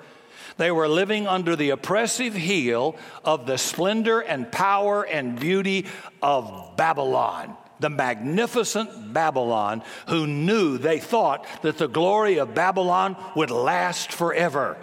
They 0.57 0.71
were 0.71 0.87
living 0.87 1.27
under 1.27 1.55
the 1.55 1.69
oppressive 1.69 2.33
heel 2.33 2.95
of 3.23 3.45
the 3.45 3.57
splendor 3.57 4.21
and 4.21 4.51
power 4.51 5.03
and 5.03 5.39
beauty 5.39 5.85
of 6.21 6.75
Babylon 6.75 7.55
the 7.79 7.89
magnificent 7.89 9.13
Babylon, 9.13 9.83
who 10.07 10.27
knew 10.27 10.77
they 10.77 10.99
thought 10.99 11.45
that 11.61 11.77
the 11.77 11.87
glory 11.87 12.39
of 12.39 12.53
Babylon 12.53 13.15
would 13.35 13.51
last 13.51 14.11
forever. 14.11 14.77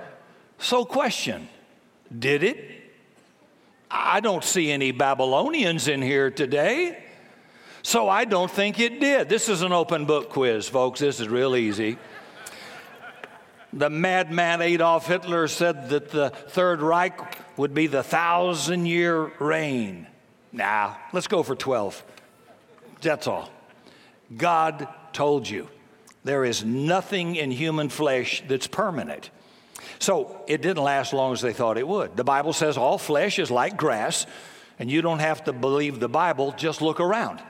So, 0.58 0.84
question 0.84 1.48
did 2.16 2.42
it? 2.42 2.58
I 3.90 4.20
don't 4.20 4.44
see 4.44 4.70
any 4.70 4.92
Babylonians 4.92 5.88
in 5.88 6.02
here 6.02 6.30
today. 6.30 7.02
So, 7.82 8.08
I 8.08 8.24
don't 8.24 8.50
think 8.50 8.80
it 8.80 9.00
did. 9.00 9.28
This 9.28 9.48
is 9.48 9.62
an 9.62 9.72
open 9.72 10.04
book 10.04 10.30
quiz, 10.30 10.68
folks. 10.68 11.00
This 11.00 11.20
is 11.20 11.28
real 11.28 11.56
easy. 11.56 11.98
The 13.72 13.90
madman 13.90 14.62
Adolf 14.62 15.08
Hitler 15.08 15.48
said 15.48 15.88
that 15.88 16.10
the 16.10 16.30
Third 16.30 16.80
Reich 16.80 17.18
would 17.58 17.74
be 17.74 17.88
the 17.88 18.04
thousand 18.04 18.86
year 18.86 19.32
reign. 19.40 20.06
Now, 20.52 20.86
nah, 20.86 20.94
let's 21.12 21.26
go 21.26 21.42
for 21.42 21.56
12. 21.56 22.04
That's 23.04 23.26
all. 23.26 23.50
God 24.37 24.88
told 25.12 25.49
you. 25.49 25.68
There 26.25 26.44
is 26.44 26.64
nothing 26.64 27.37
in 27.37 27.50
human 27.50 27.90
flesh 27.90 28.42
that's 28.49 28.66
permanent. 28.66 29.30
So 29.99 30.42
it 30.46 30.62
didn't 30.62 30.82
last 30.82 31.08
as 31.08 31.12
long 31.12 31.32
as 31.34 31.42
they 31.42 31.52
thought 31.52 31.78
it 31.78 31.87
would. 31.87 32.16
The 32.16 32.25
Bible 32.25 32.52
says 32.52 32.76
all 32.76 32.99
flesh 32.99 33.38
is 33.38 33.50
like 33.50 33.76
grass, 33.76 34.26
and 34.78 34.90
you 34.90 35.02
don't 35.02 35.18
have 35.18 35.44
to 35.44 35.52
believe 35.52 36.00
the 36.00 36.08
Bible, 36.08 36.52
just 36.56 36.82
look 36.82 36.99
around. 36.99 37.40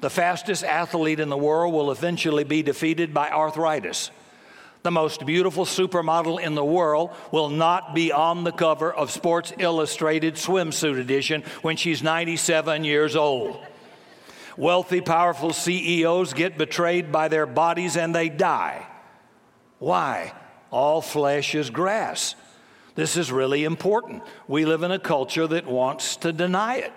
The 0.00 0.10
fastest 0.10 0.62
athlete 0.64 1.20
in 1.20 1.30
the 1.30 1.36
world 1.36 1.72
will 1.72 1.90
eventually 1.90 2.44
be 2.44 2.62
defeated 2.62 3.14
by 3.14 3.30
arthritis. 3.30 4.10
The 4.82 4.90
most 4.90 5.24
beautiful 5.24 5.64
supermodel 5.64 6.40
in 6.40 6.54
the 6.54 6.64
world 6.64 7.10
will 7.32 7.48
not 7.48 7.94
be 7.94 8.12
on 8.12 8.44
the 8.44 8.52
cover 8.52 8.92
of 8.92 9.10
Sports 9.10 9.52
Illustrated 9.58 10.34
swimsuit 10.34 11.00
edition 11.00 11.42
when 11.62 11.76
she's 11.76 12.02
97 12.02 12.84
years 12.84 13.16
old. 13.16 13.58
Wealthy, 14.56 15.00
powerful 15.00 15.52
CEOs 15.52 16.32
get 16.32 16.56
betrayed 16.56 17.12
by 17.12 17.28
their 17.28 17.46
bodies 17.46 17.96
and 17.96 18.14
they 18.14 18.28
die. 18.28 18.86
Why? 19.78 20.32
All 20.70 21.02
flesh 21.02 21.54
is 21.54 21.70
grass. 21.70 22.34
This 22.94 23.16
is 23.18 23.30
really 23.30 23.64
important. 23.64 24.22
We 24.48 24.64
live 24.64 24.82
in 24.82 24.90
a 24.90 24.98
culture 24.98 25.46
that 25.46 25.66
wants 25.66 26.16
to 26.16 26.32
deny 26.32 26.76
it. 26.76 26.92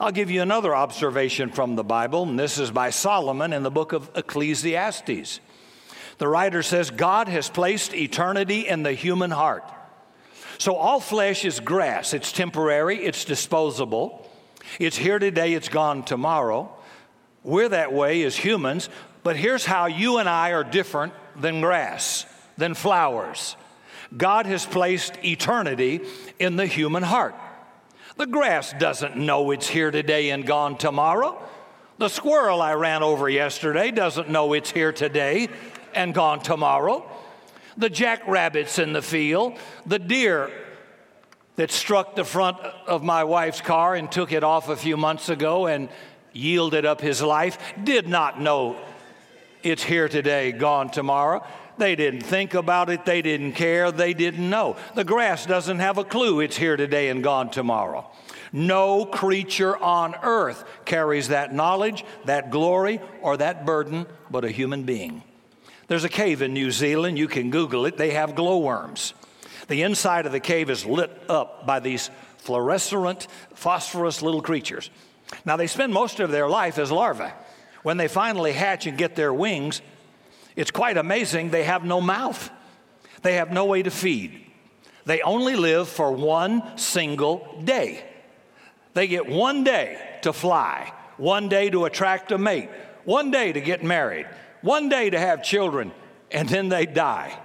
I'll 0.00 0.10
give 0.10 0.30
you 0.30 0.40
another 0.42 0.74
observation 0.74 1.50
from 1.50 1.76
the 1.76 1.84
Bible, 1.84 2.24
and 2.24 2.38
this 2.38 2.58
is 2.58 2.70
by 2.70 2.90
Solomon 2.90 3.52
in 3.52 3.62
the 3.62 3.70
book 3.70 3.92
of 3.92 4.10
Ecclesiastes. 4.16 5.40
The 6.18 6.28
writer 6.28 6.62
says, 6.62 6.90
God 6.90 7.28
has 7.28 7.48
placed 7.48 7.94
eternity 7.94 8.66
in 8.66 8.82
the 8.82 8.92
human 8.92 9.30
heart. 9.30 9.64
So 10.58 10.76
all 10.76 11.00
flesh 11.00 11.44
is 11.44 11.60
grass. 11.60 12.14
It's 12.14 12.32
temporary, 12.32 13.04
it's 13.04 13.24
disposable. 13.24 14.28
It's 14.80 14.96
here 14.96 15.18
today, 15.18 15.52
it's 15.52 15.68
gone 15.68 16.04
tomorrow. 16.04 16.74
We're 17.44 17.68
that 17.68 17.92
way 17.92 18.22
as 18.22 18.36
humans, 18.36 18.88
but 19.22 19.36
here's 19.36 19.66
how 19.66 19.86
you 19.86 20.18
and 20.18 20.28
I 20.28 20.50
are 20.50 20.64
different 20.64 21.12
than 21.36 21.60
grass, 21.60 22.26
than 22.56 22.74
flowers. 22.74 23.56
God 24.16 24.46
has 24.46 24.64
placed 24.64 25.22
eternity 25.22 26.00
in 26.38 26.56
the 26.56 26.66
human 26.66 27.02
heart. 27.02 27.34
The 28.16 28.26
grass 28.26 28.72
doesn't 28.78 29.16
know 29.16 29.50
it's 29.50 29.68
here 29.68 29.90
today 29.90 30.30
and 30.30 30.46
gone 30.46 30.78
tomorrow. 30.78 31.40
The 31.98 32.08
squirrel 32.08 32.62
I 32.62 32.74
ran 32.74 33.02
over 33.02 33.28
yesterday 33.28 33.90
doesn't 33.90 34.30
know 34.30 34.52
it's 34.52 34.70
here 34.70 34.92
today 34.92 35.48
and 35.94 36.14
gone 36.14 36.40
tomorrow. 36.40 37.08
The 37.76 37.90
jackrabbits 37.90 38.78
in 38.78 38.92
the 38.92 39.02
field, 39.02 39.58
the 39.84 39.98
deer 39.98 40.50
that 41.56 41.70
struck 41.70 42.16
the 42.16 42.24
front 42.24 42.58
of 42.86 43.02
my 43.02 43.24
wife's 43.24 43.60
car 43.60 43.94
and 43.94 44.10
took 44.10 44.32
it 44.32 44.42
off 44.42 44.68
a 44.68 44.76
few 44.76 44.96
months 44.96 45.28
ago 45.28 45.66
and 45.66 45.88
yielded 46.34 46.84
up 46.84 47.00
his 47.00 47.22
life, 47.22 47.56
did 47.82 48.06
not 48.06 48.40
know 48.40 48.76
it's 49.62 49.82
here 49.82 50.08
today, 50.08 50.52
gone 50.52 50.90
tomorrow. 50.90 51.42
They 51.78 51.96
didn't 51.96 52.20
think 52.20 52.54
about 52.54 52.90
it, 52.90 53.04
they 53.04 53.22
didn't 53.22 53.52
care, 53.52 53.90
they 53.90 54.14
didn't 54.14 54.48
know. 54.48 54.76
The 54.94 55.04
grass 55.04 55.46
doesn't 55.46 55.78
have 55.78 55.98
a 55.98 56.04
clue 56.04 56.40
it's 56.40 56.56
here 56.56 56.76
today 56.76 57.08
and 57.08 57.24
gone 57.24 57.50
tomorrow. 57.50 58.10
No 58.52 59.04
creature 59.04 59.76
on 59.76 60.14
earth 60.22 60.64
carries 60.84 61.28
that 61.28 61.52
knowledge, 61.52 62.04
that 62.26 62.50
glory, 62.50 63.00
or 63.22 63.36
that 63.36 63.66
burden 63.66 64.06
but 64.30 64.44
a 64.44 64.50
human 64.50 64.84
being. 64.84 65.22
There's 65.88 66.04
a 66.04 66.08
cave 66.08 66.42
in 66.42 66.52
New 66.52 66.70
Zealand, 66.70 67.18
you 67.18 67.26
can 67.26 67.50
Google 67.50 67.86
it, 67.86 67.96
they 67.96 68.10
have 68.10 68.36
glowworms. 68.36 69.14
The 69.66 69.82
inside 69.82 70.26
of 70.26 70.32
the 70.32 70.40
cave 70.40 70.70
is 70.70 70.86
lit 70.86 71.10
up 71.28 71.66
by 71.66 71.80
these 71.80 72.10
fluorescent, 72.38 73.26
phosphorus 73.54 74.22
little 74.22 74.42
creatures. 74.42 74.90
Now, 75.44 75.56
they 75.56 75.66
spend 75.66 75.92
most 75.92 76.20
of 76.20 76.30
their 76.30 76.48
life 76.48 76.78
as 76.78 76.90
larvae. 76.90 77.32
When 77.82 77.96
they 77.96 78.08
finally 78.08 78.52
hatch 78.52 78.86
and 78.86 78.96
get 78.96 79.14
their 79.14 79.32
wings, 79.32 79.82
it's 80.56 80.70
quite 80.70 80.96
amazing 80.96 81.50
they 81.50 81.64
have 81.64 81.84
no 81.84 82.00
mouth, 82.00 82.50
they 83.22 83.34
have 83.34 83.52
no 83.52 83.66
way 83.66 83.82
to 83.82 83.90
feed. 83.90 84.40
They 85.04 85.20
only 85.20 85.56
live 85.56 85.88
for 85.88 86.12
one 86.12 86.78
single 86.78 87.60
day. 87.62 88.04
They 88.94 89.06
get 89.06 89.28
one 89.28 89.64
day 89.64 90.18
to 90.22 90.32
fly, 90.32 90.92
one 91.16 91.48
day 91.48 91.68
to 91.70 91.84
attract 91.84 92.32
a 92.32 92.38
mate, 92.38 92.70
one 93.04 93.30
day 93.30 93.52
to 93.52 93.60
get 93.60 93.82
married, 93.82 94.26
one 94.62 94.88
day 94.88 95.10
to 95.10 95.18
have 95.18 95.42
children, 95.42 95.92
and 96.30 96.48
then 96.48 96.68
they 96.68 96.86
die. 96.86 97.38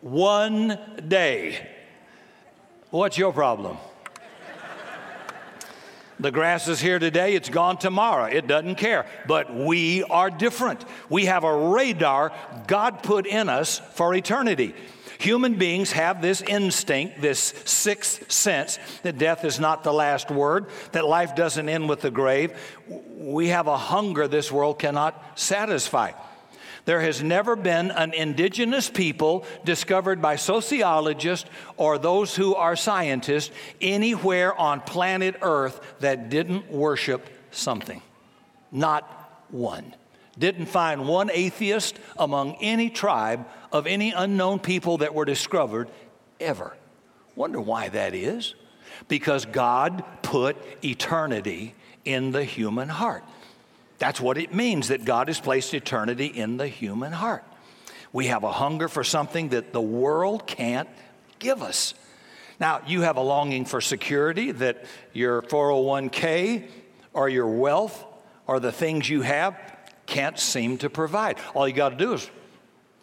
One 0.00 0.78
day. 1.06 1.68
What's 2.90 3.18
your 3.18 3.32
problem? 3.32 3.76
The 6.20 6.32
grass 6.32 6.66
is 6.66 6.80
here 6.80 6.98
today, 6.98 7.34
it's 7.34 7.48
gone 7.48 7.78
tomorrow. 7.78 8.24
It 8.24 8.46
doesn't 8.46 8.74
care. 8.74 9.06
But 9.26 9.54
we 9.54 10.02
are 10.04 10.30
different. 10.30 10.84
We 11.08 11.26
have 11.26 11.44
a 11.44 11.68
radar 11.70 12.32
God 12.66 13.02
put 13.02 13.26
in 13.26 13.48
us 13.48 13.78
for 13.92 14.14
eternity. 14.14 14.74
Human 15.18 15.54
beings 15.54 15.92
have 15.92 16.22
this 16.22 16.42
instinct, 16.42 17.20
this 17.20 17.52
sixth 17.64 18.30
sense 18.30 18.78
that 19.02 19.18
death 19.18 19.44
is 19.44 19.58
not 19.58 19.82
the 19.82 19.92
last 19.92 20.30
word, 20.30 20.66
that 20.92 21.04
life 21.04 21.34
doesn't 21.34 21.68
end 21.68 21.88
with 21.88 22.02
the 22.02 22.10
grave. 22.10 22.56
We 23.16 23.48
have 23.48 23.66
a 23.66 23.76
hunger 23.76 24.28
this 24.28 24.52
world 24.52 24.78
cannot 24.78 25.38
satisfy. 25.38 26.12
There 26.88 27.02
has 27.02 27.22
never 27.22 27.54
been 27.54 27.90
an 27.90 28.14
indigenous 28.14 28.88
people 28.88 29.44
discovered 29.62 30.22
by 30.22 30.36
sociologists 30.36 31.46
or 31.76 31.98
those 31.98 32.34
who 32.34 32.54
are 32.54 32.76
scientists 32.76 33.54
anywhere 33.78 34.58
on 34.58 34.80
planet 34.80 35.36
Earth 35.42 35.82
that 36.00 36.30
didn't 36.30 36.70
worship 36.70 37.28
something. 37.50 38.00
Not 38.72 39.04
one. 39.50 39.94
Didn't 40.38 40.64
find 40.64 41.06
one 41.06 41.30
atheist 41.30 41.98
among 42.16 42.56
any 42.62 42.88
tribe 42.88 43.46
of 43.70 43.86
any 43.86 44.12
unknown 44.12 44.58
people 44.58 44.96
that 44.96 45.14
were 45.14 45.26
discovered 45.26 45.90
ever. 46.40 46.74
Wonder 47.36 47.60
why 47.60 47.90
that 47.90 48.14
is? 48.14 48.54
Because 49.08 49.44
God 49.44 50.02
put 50.22 50.56
eternity 50.82 51.74
in 52.06 52.32
the 52.32 52.44
human 52.44 52.88
heart. 52.88 53.24
That's 53.98 54.20
what 54.20 54.38
it 54.38 54.54
means 54.54 54.88
that 54.88 55.04
God 55.04 55.28
has 55.28 55.40
placed 55.40 55.74
eternity 55.74 56.26
in 56.26 56.56
the 56.56 56.68
human 56.68 57.12
heart. 57.12 57.44
We 58.12 58.26
have 58.26 58.44
a 58.44 58.52
hunger 58.52 58.88
for 58.88 59.04
something 59.04 59.50
that 59.50 59.72
the 59.72 59.80
world 59.80 60.46
can't 60.46 60.88
give 61.38 61.62
us. 61.62 61.94
Now, 62.60 62.80
you 62.86 63.02
have 63.02 63.16
a 63.16 63.20
longing 63.20 63.64
for 63.64 63.80
security 63.80 64.52
that 64.52 64.84
your 65.12 65.42
401k 65.42 66.68
or 67.12 67.28
your 67.28 67.48
wealth 67.48 68.04
or 68.46 68.60
the 68.60 68.72
things 68.72 69.08
you 69.08 69.22
have 69.22 69.56
can't 70.06 70.38
seem 70.38 70.78
to 70.78 70.90
provide. 70.90 71.38
All 71.54 71.68
you 71.68 71.74
got 71.74 71.90
to 71.90 71.96
do 71.96 72.14
is 72.14 72.30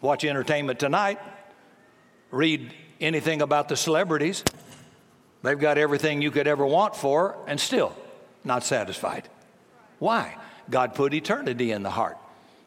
watch 0.00 0.24
entertainment 0.24 0.78
tonight, 0.78 1.20
read 2.30 2.74
anything 3.00 3.42
about 3.42 3.68
the 3.68 3.76
celebrities. 3.76 4.42
They've 5.42 5.58
got 5.58 5.78
everything 5.78 6.20
you 6.20 6.30
could 6.30 6.48
ever 6.48 6.66
want 6.66 6.96
for 6.96 7.36
and 7.46 7.60
still 7.60 7.96
not 8.44 8.64
satisfied. 8.64 9.28
Why? 9.98 10.36
God 10.70 10.94
put 10.94 11.14
eternity 11.14 11.72
in 11.72 11.82
the 11.82 11.90
heart. 11.90 12.18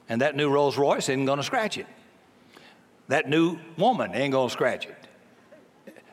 And 0.07 0.21
that 0.21 0.35
new 0.35 0.49
Rolls 0.49 0.77
Royce 0.77 1.09
isn't 1.09 1.25
going 1.25 1.37
to 1.37 1.43
scratch 1.43 1.77
it. 1.77 1.87
That 3.07 3.29
new 3.29 3.59
woman 3.77 4.13
ain't 4.13 4.31
going 4.31 4.49
to 4.49 4.53
scratch 4.53 4.87
it. 4.87 5.07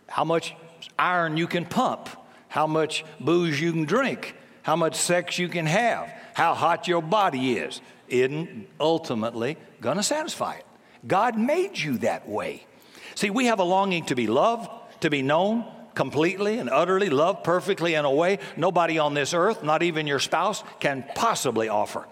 How 0.06 0.24
much 0.24 0.54
iron 0.98 1.36
you 1.36 1.46
can 1.46 1.64
pump, 1.64 2.08
how 2.48 2.66
much 2.66 3.04
booze 3.20 3.60
you 3.60 3.72
can 3.72 3.84
drink, 3.84 4.34
how 4.62 4.76
much 4.76 4.94
sex 4.96 5.38
you 5.38 5.48
can 5.48 5.66
have, 5.66 6.12
how 6.34 6.54
hot 6.54 6.88
your 6.88 7.02
body 7.02 7.58
is, 7.58 7.80
isn't 8.08 8.68
ultimately 8.80 9.56
going 9.80 9.96
to 9.96 10.02
satisfy 10.02 10.54
it. 10.54 10.66
God 11.06 11.38
made 11.38 11.78
you 11.78 11.98
that 11.98 12.28
way. 12.28 12.66
See, 13.14 13.30
we 13.30 13.46
have 13.46 13.60
a 13.60 13.64
longing 13.64 14.06
to 14.06 14.14
be 14.14 14.26
loved, 14.26 14.70
to 15.00 15.10
be 15.10 15.22
known, 15.22 15.64
completely 15.96 16.58
and 16.58 16.70
utterly, 16.70 17.10
love 17.10 17.42
perfectly 17.42 17.94
in 17.94 18.04
a 18.04 18.10
way 18.10 18.38
nobody 18.56 19.00
on 19.00 19.14
this 19.14 19.34
earth, 19.34 19.64
not 19.64 19.82
even 19.82 20.06
your 20.06 20.20
spouse, 20.20 20.62
can 20.78 21.04
possibly 21.16 21.68
offer. 21.68 22.06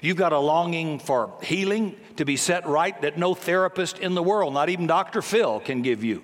You've 0.00 0.16
got 0.16 0.32
a 0.32 0.38
longing 0.38 1.00
for 1.00 1.34
healing 1.42 1.96
to 2.16 2.24
be 2.24 2.36
set 2.36 2.66
right 2.66 3.00
that 3.02 3.18
no 3.18 3.34
therapist 3.34 3.98
in 3.98 4.14
the 4.14 4.22
world, 4.22 4.54
not 4.54 4.68
even 4.68 4.86
Dr. 4.86 5.20
Phil, 5.22 5.58
can 5.58 5.82
give 5.82 6.04
you. 6.04 6.22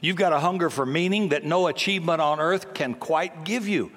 You've 0.00 0.16
got 0.16 0.32
a 0.32 0.40
hunger 0.40 0.70
for 0.70 0.84
meaning 0.84 1.28
that 1.28 1.44
no 1.44 1.68
achievement 1.68 2.20
on 2.20 2.40
earth 2.40 2.74
can 2.74 2.94
quite 2.94 3.44
give 3.44 3.68
you. 3.68 3.92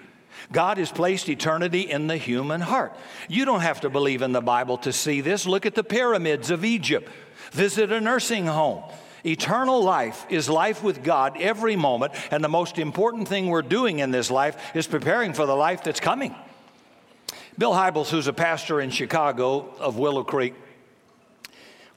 God 0.52 0.78
has 0.78 0.92
placed 0.92 1.30
eternity 1.30 1.82
in 1.82 2.08
the 2.08 2.18
human 2.18 2.62
heart. 2.62 2.96
You 3.28 3.46
don't 3.46 3.62
have 3.62 3.82
to 3.82 3.90
believe 3.90 4.22
in 4.22 4.32
the 4.32 4.42
Bible 4.42 4.78
to 4.80 4.94
see 4.94 5.22
this. 5.22 5.46
Look 5.46 5.66
at 5.66 5.76
the 5.76 5.84
pyramids 5.84 6.50
of 6.50 6.66
Egypt, 6.66 7.10
visit 7.52 7.92
a 7.92 8.02
nursing 8.02 8.48
home. 8.48 8.84
Eternal 9.26 9.84
life 9.84 10.26
is 10.30 10.50
life 10.50 10.84
with 10.84 11.04
God 11.04 11.38
every 11.40 11.76
moment, 11.76 12.14
and 12.32 12.44
the 12.44 12.50
most 12.50 12.80
important 12.80 13.28
thing 13.28 13.48
we're 13.48 13.62
doing 13.62 14.00
in 14.00 14.12
this 14.12 14.32
life 14.32 14.76
is 14.76 14.88
preparing 14.88 15.34
for 15.34 15.46
the 15.46 15.56
life 15.56 15.84
that's 15.84 16.00
coming. 16.00 16.36
Bill 17.58 17.74
Hybels, 17.74 18.10
who's 18.10 18.28
a 18.28 18.34
pastor 18.34 18.82
in 18.82 18.90
Chicago 18.90 19.74
of 19.80 19.98
Willow 19.98 20.24
Creek, 20.24 20.56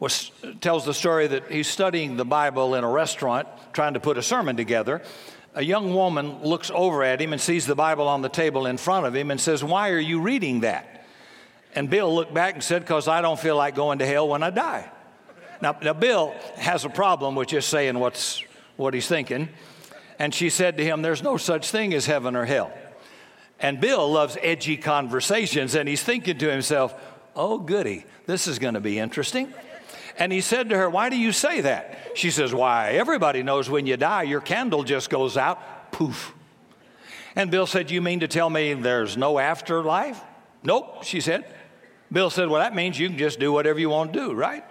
was, 0.01 0.31
tells 0.61 0.85
the 0.85 0.93
story 0.93 1.27
that 1.27 1.51
he's 1.51 1.69
studying 1.69 2.17
the 2.17 2.25
Bible 2.25 2.75
in 2.75 2.85
a 2.85 2.91
restaurant 2.91 3.49
trying 3.73 3.95
to 3.95 4.01
put 4.01 4.19
a 4.19 4.23
sermon 4.23 4.57
together. 4.57 5.01
A 5.55 5.63
young 5.63 5.95
woman 5.95 6.43
looks 6.43 6.71
over 6.75 7.03
at 7.05 7.21
him 7.21 7.33
and 7.33 7.41
sees 7.41 7.65
the 7.65 7.77
Bible 7.77 8.09
on 8.09 8.21
the 8.21 8.29
table 8.29 8.67
in 8.67 8.77
front 8.77 9.07
of 9.07 9.15
him 9.15 9.31
and 9.31 9.41
says, 9.41 9.63
Why 9.63 9.91
are 9.91 9.99
you 9.99 10.21
reading 10.21 10.61
that? 10.61 11.07
And 11.75 11.89
Bill 11.89 12.13
looked 12.13 12.35
back 12.35 12.55
and 12.55 12.63
said, 12.63 12.83
Because 12.83 13.09
I 13.09 13.21
don't 13.23 13.39
feel 13.39 13.57
like 13.57 13.75
going 13.75 14.01
to 14.01 14.07
hell 14.07 14.29
when 14.29 14.43
I 14.43 14.51
die. 14.51 14.91
Now, 15.65 15.75
now, 15.81 15.95
Bill 15.95 16.35
has 16.57 16.85
a 16.85 16.91
problem 16.91 17.37
with 17.37 17.49
just 17.49 17.71
saying 17.71 17.99
what's, 17.99 18.45
what 18.77 18.93
he's 18.93 19.09
thinking. 19.09 19.49
And 20.19 20.35
she 20.35 20.51
said 20.51 20.77
to 20.77 20.85
him, 20.85 21.01
There's 21.01 21.23
no 21.23 21.39
such 21.39 21.71
thing 21.71 21.95
as 21.95 22.05
heaven 22.05 22.37
or 22.37 22.45
hell. 22.45 22.71
And 23.59 23.81
Bill 23.81 24.13
loves 24.13 24.37
edgy 24.43 24.77
conversations, 24.77 25.75
and 25.75 25.89
he's 25.89 26.03
thinking 26.03 26.37
to 26.37 26.51
himself, 26.51 26.95
Oh, 27.35 27.57
goody, 27.57 28.05
this 28.27 28.47
is 28.47 28.59
going 28.59 28.75
to 28.75 28.81
be 28.81 28.99
interesting. 28.99 29.55
And 30.19 30.31
he 30.31 30.43
said 30.43 30.69
to 30.69 30.77
her, 30.77 30.91
Why 30.91 31.09
do 31.09 31.17
you 31.17 31.33
say 31.33 31.63
that? 31.63 32.11
She 32.15 32.31
says, 32.31 32.53
Why, 32.53 32.91
everybody 32.91 33.43
knows 33.43 33.71
when 33.71 33.87
you 33.87 33.97
die, 33.97 34.25
your 34.25 34.43
candle 34.43 34.83
just 34.83 35.09
goes 35.09 35.39
out, 35.39 35.93
poof. 35.93 36.35
And 37.37 37.51
Bill 37.51 37.67
said, 37.67 37.91
You 37.91 38.03
mean 38.03 38.21
to 38.21 38.29
tell 38.29 38.51
me 38.51 38.75
there's 38.75 39.17
no 39.17 39.39
afterlife? 39.39 40.23
Nope, 40.63 41.05
she 41.05 41.23
said. 41.23 41.47
Bill 42.13 42.29
said, 42.29 42.51
Well, 42.51 42.61
that 42.61 42.75
means 42.75 42.99
you 42.99 43.09
can 43.09 43.17
just 43.17 43.41
do 43.41 43.51
whatever 43.51 43.79
you 43.79 43.89
want 43.89 44.13
to 44.13 44.19
do, 44.19 44.35
right? 44.35 44.63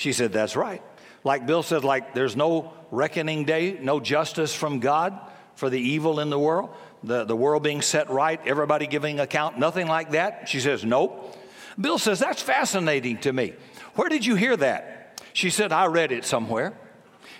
She 0.00 0.14
said, 0.14 0.32
That's 0.32 0.56
right. 0.56 0.82
Like 1.24 1.46
Bill 1.46 1.62
said, 1.62 1.84
like 1.84 2.14
there's 2.14 2.34
no 2.34 2.72
reckoning 2.90 3.44
day, 3.44 3.76
no 3.82 4.00
justice 4.00 4.54
from 4.54 4.80
God 4.80 5.20
for 5.56 5.68
the 5.68 5.78
evil 5.78 6.20
in 6.20 6.30
the 6.30 6.38
world, 6.38 6.70
the, 7.04 7.24
the 7.24 7.36
world 7.36 7.62
being 7.62 7.82
set 7.82 8.08
right, 8.08 8.40
everybody 8.46 8.86
giving 8.86 9.20
account, 9.20 9.58
nothing 9.58 9.86
like 9.88 10.12
that. 10.12 10.48
She 10.48 10.58
says, 10.58 10.86
Nope. 10.86 11.36
Bill 11.78 11.98
says, 11.98 12.18
That's 12.18 12.40
fascinating 12.40 13.18
to 13.18 13.32
me. 13.34 13.52
Where 13.94 14.08
did 14.08 14.24
you 14.24 14.36
hear 14.36 14.56
that? 14.56 15.20
She 15.34 15.50
said, 15.50 15.70
I 15.70 15.84
read 15.84 16.12
it 16.12 16.24
somewhere. 16.24 16.72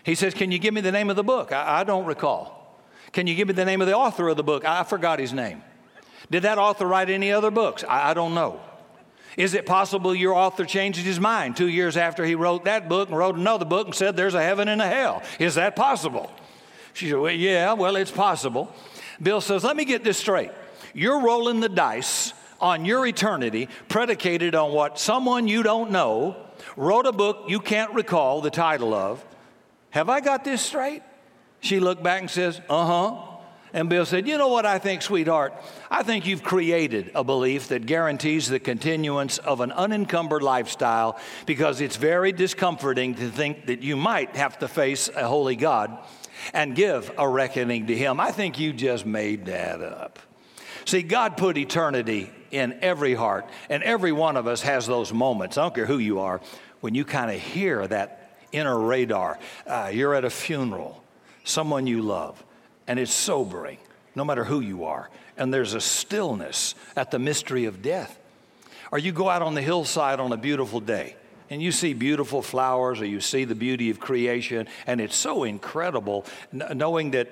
He 0.03 0.15
says, 0.15 0.35
Can 0.35 0.53
you 0.53 0.59
give 0.59 0.75
me 0.75 0.83
the 0.83 0.93
name 0.93 1.09
of 1.09 1.17
the 1.17 1.25
book? 1.25 1.53
I, 1.53 1.81
I 1.81 1.85
don't 1.85 2.05
recall. 2.05 2.79
Can 3.13 3.27
you 3.27 3.35
give 3.35 3.49
me 3.49 3.55
the 3.55 3.65
name 3.65 3.81
of 3.81 3.87
the 3.87 3.97
author 3.97 4.29
of 4.29 4.37
the 4.37 4.45
book? 4.45 4.67
I, 4.67 4.81
I 4.81 4.85
forgot 4.85 5.19
his 5.19 5.33
name. 5.33 5.63
Did 6.31 6.43
that 6.43 6.59
author 6.59 6.87
write 6.87 7.09
any 7.09 7.33
other 7.33 7.51
books? 7.51 7.85
I, 7.89 8.11
I 8.11 8.13
don't 8.13 8.35
know. 8.35 8.61
Is 9.37 9.55
it 9.55 9.67
possible 9.67 10.15
your 10.15 10.35
author 10.35 10.65
changed 10.65 11.01
his 11.01 11.21
mind 11.21 11.57
two 11.57 11.69
years 11.69 11.97
after 11.97 12.25
he 12.25 12.35
wrote 12.35 12.65
that 12.65 12.89
book 12.89 13.09
and 13.09 13.17
wrote 13.17 13.37
another 13.37 13.65
book 13.65 13.87
and 13.87 13.95
said 13.95 14.17
there's 14.17 14.35
a 14.35 14.43
heaven 14.43 14.69
and 14.69 14.83
a 14.83 14.87
hell? 14.87 15.23
Is 15.39 15.55
that 15.55 15.77
possible? 15.77 16.31
She 16.93 17.09
said, 17.09 17.19
Well, 17.19 17.33
yeah, 17.33 17.73
well, 17.75 17.97
it's 17.97 18.11
possible. 18.11 18.73
Bill 19.23 19.41
says, 19.41 19.65
Let 19.65 19.77
me 19.77 19.85
get 19.85 20.05
this 20.05 20.19
straight. 20.19 20.51
You're 20.95 21.23
rolling 21.23 21.61
the 21.61 21.69
dice 21.69 22.33
on 22.61 22.85
your 22.85 23.07
eternity 23.07 23.69
predicated 23.89 24.55
on 24.55 24.73
what 24.73 24.99
someone 24.99 25.49
you 25.49 25.63
don't 25.63 25.91
know 25.91 26.37
wrote 26.77 27.07
a 27.07 27.13
book 27.13 27.45
you 27.49 27.61
can't 27.61 27.95
recall 27.95 28.41
the 28.41 28.51
title 28.51 28.93
of. 28.93 29.25
Have 29.91 30.09
I 30.09 30.21
got 30.21 30.45
this 30.45 30.61
straight? 30.61 31.03
She 31.61 31.81
looked 31.81 32.03
back 32.03 32.21
and 32.21 32.31
says, 32.31 32.61
Uh 32.69 32.87
huh. 32.87 33.30
And 33.73 33.89
Bill 33.89 34.05
said, 34.05 34.27
You 34.27 34.39
know 34.39 34.49
what 34.49 34.67
I 34.67 34.79
think, 34.79 35.03
sweetheart? 35.03 35.55
I 35.91 36.03
think 36.03 36.27
you've 36.27 36.43
created 36.43 37.11
a 37.15 37.23
belief 37.23 37.69
that 37.69 37.87
guarantees 37.87 38.49
the 38.49 38.59
continuance 38.59 39.39
of 39.39 39.61
an 39.61 39.73
unencumbered 39.73 40.43
lifestyle 40.43 41.19
because 41.47 41.81
it's 41.81 41.97
very 41.97 42.33
discomforting 42.33 43.15
to 43.17 43.31
think 43.31 43.67
that 43.67 43.83
you 43.83 43.97
might 43.97 44.37
have 44.37 44.59
to 44.59 44.69
face 44.69 45.09
a 45.09 45.27
holy 45.27 45.57
God 45.57 45.97
and 46.53 46.75
give 46.75 47.13
a 47.19 47.29
reckoning 47.29 47.87
to 47.87 47.97
Him. 47.97 48.21
I 48.21 48.33
think 48.33 48.59
you 48.59 48.73
just 48.73 49.07
made 49.07 49.47
that 49.47 49.81
up. 49.81 50.19
See, 50.85 51.03
God 51.03 51.37
put 51.37 51.57
eternity 51.57 52.31
in 52.51 52.79
every 52.83 53.15
heart, 53.15 53.49
and 53.69 53.83
every 53.83 54.13
one 54.13 54.37
of 54.37 54.47
us 54.47 54.63
has 54.63 54.87
those 54.87 55.13
moments. 55.13 55.57
I 55.57 55.63
don't 55.63 55.75
care 55.75 55.87
who 55.87 55.99
you 55.99 56.21
are, 56.21 56.41
when 56.81 56.95
you 56.95 57.05
kind 57.05 57.31
of 57.31 57.41
hear 57.41 57.87
that 57.87 58.39
inner 58.51 58.79
radar. 58.79 59.39
Uh, 59.67 59.91
you're 59.93 60.15
at 60.15 60.25
a 60.25 60.31
funeral, 60.31 61.03
someone 61.45 61.87
you 61.87 62.03
love, 62.03 62.43
and 62.91 62.99
it's 62.99 63.15
sobering, 63.15 63.79
no 64.17 64.25
matter 64.25 64.43
who 64.43 64.59
you 64.59 64.85
are. 64.85 65.09
And 65.37 65.55
there's 65.55 65.75
a 65.75 65.81
stillness 65.81 66.75
at 66.97 67.13
the 67.13 67.21
mystery 67.21 67.67
of 67.67 67.83
death. 67.83 68.19
Or 68.91 68.99
you 68.99 69.13
go 69.13 69.31
out 69.31 69.43
on 69.43 69.55
the 69.55 69.63
hillside 69.63 70.19
on 70.19 70.33
a 70.33 70.37
beautiful 70.37 70.81
day 70.81 71.15
and 71.51 71.63
you 71.63 71.71
see 71.71 71.95
beautiful 71.95 72.43
flowers 72.43 73.01
or 73.01 73.05
you 73.05 73.21
see 73.21 73.45
the 73.45 73.55
beauty 73.55 73.91
of 73.91 74.01
creation, 74.01 74.67
and 74.89 75.01
it's 75.01 75.15
so 75.15 75.45
incredible 75.45 76.27
knowing 76.51 77.13
that 77.13 77.29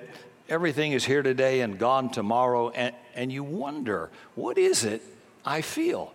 everything 0.48 0.92
is 0.92 1.04
here 1.04 1.24
today 1.24 1.60
and 1.62 1.76
gone 1.76 2.08
tomorrow, 2.08 2.70
and, 2.70 2.94
and 3.16 3.32
you 3.32 3.42
wonder, 3.42 4.10
what 4.36 4.58
is 4.58 4.84
it 4.84 5.02
I 5.44 5.62
feel? 5.62 6.14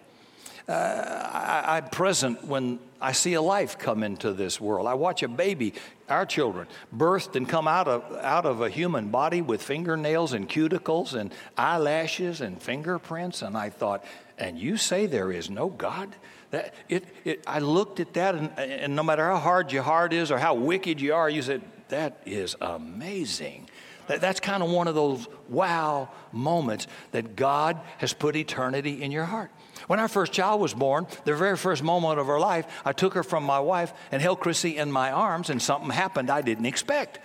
Uh, 0.68 0.72
I, 0.72 1.78
am 1.80 1.90
present 1.90 2.46
when 2.46 2.80
I 3.02 3.12
see 3.12 3.34
a 3.34 3.42
life 3.42 3.78
come 3.78 4.02
into 4.02 4.32
this 4.32 4.62
world. 4.62 4.88
I 4.88 4.94
watch 4.94 5.22
a 5.22 5.28
baby, 5.28 5.74
our 6.08 6.26
children, 6.26 6.68
birthed 6.96 7.36
and 7.36 7.50
come 7.50 7.68
out 7.68 7.90
of, 7.90 8.16
out 8.22 8.46
of 8.46 8.62
a 8.62 8.70
human 8.70 9.10
body 9.10 9.42
with 9.42 9.62
fingernails 9.62 10.32
and 10.32 10.48
cuticles 10.48 11.16
and 11.16 11.34
eyelashes 11.58 12.40
and 12.40 12.62
fingerprints. 12.62 13.42
And 13.42 13.58
I 13.58 13.72
thought, 13.72 14.06
and 14.38 14.58
you 14.58 14.78
say 14.78 15.06
there 15.06 15.34
is 15.34 15.50
no 15.50 15.68
God? 15.68 16.16
That, 16.52 16.74
it, 16.88 17.04
it, 17.26 17.44
I 17.46 17.60
looked 17.60 18.00
at 18.00 18.14
that, 18.14 18.36
and, 18.36 18.58
and 18.58 18.96
no 18.96 19.04
matter 19.04 19.28
how 19.28 19.40
hard 19.40 19.72
your 19.74 19.84
heart 19.84 20.14
is 20.14 20.32
or 20.32 20.38
how 20.38 20.54
wicked 20.54 21.02
you 21.02 21.14
are, 21.14 21.30
you 21.30 21.42
said, 21.42 21.62
that 21.90 22.22
is 22.26 22.56
amazing. 22.62 23.70
That, 24.08 24.22
that's 24.22 24.40
kind 24.40 24.64
of 24.64 24.70
one 24.70 24.88
of 24.88 24.96
those 24.96 25.28
wow 25.50 26.10
moments 26.32 26.88
that 27.12 27.36
God 27.36 27.82
has 27.98 28.14
put 28.14 28.36
eternity 28.36 29.04
in 29.04 29.12
your 29.12 29.26
heart. 29.26 29.52
When 29.88 30.00
our 30.00 30.08
first 30.08 30.32
child 30.32 30.62
was 30.62 30.74
born, 30.74 31.08
the 31.26 31.36
very 31.36 31.58
first 31.58 31.84
moment 31.84 32.20
of 32.20 32.28
her 32.28 32.40
life, 32.40 32.66
I 32.86 32.94
took 32.94 33.14
her 33.14 33.24
from 33.24 33.44
my 33.44 33.60
wife 33.60 33.94
and 34.12 34.22
held 34.22 34.40
Chrissy 34.40 34.78
in 34.78 34.92
my 34.92 35.12
arms, 35.12 35.50
and 35.50 35.62
something 35.62 35.90
happened 35.90 36.30
I 36.30 36.42
didn't 36.42 36.66
expect. 36.66 37.20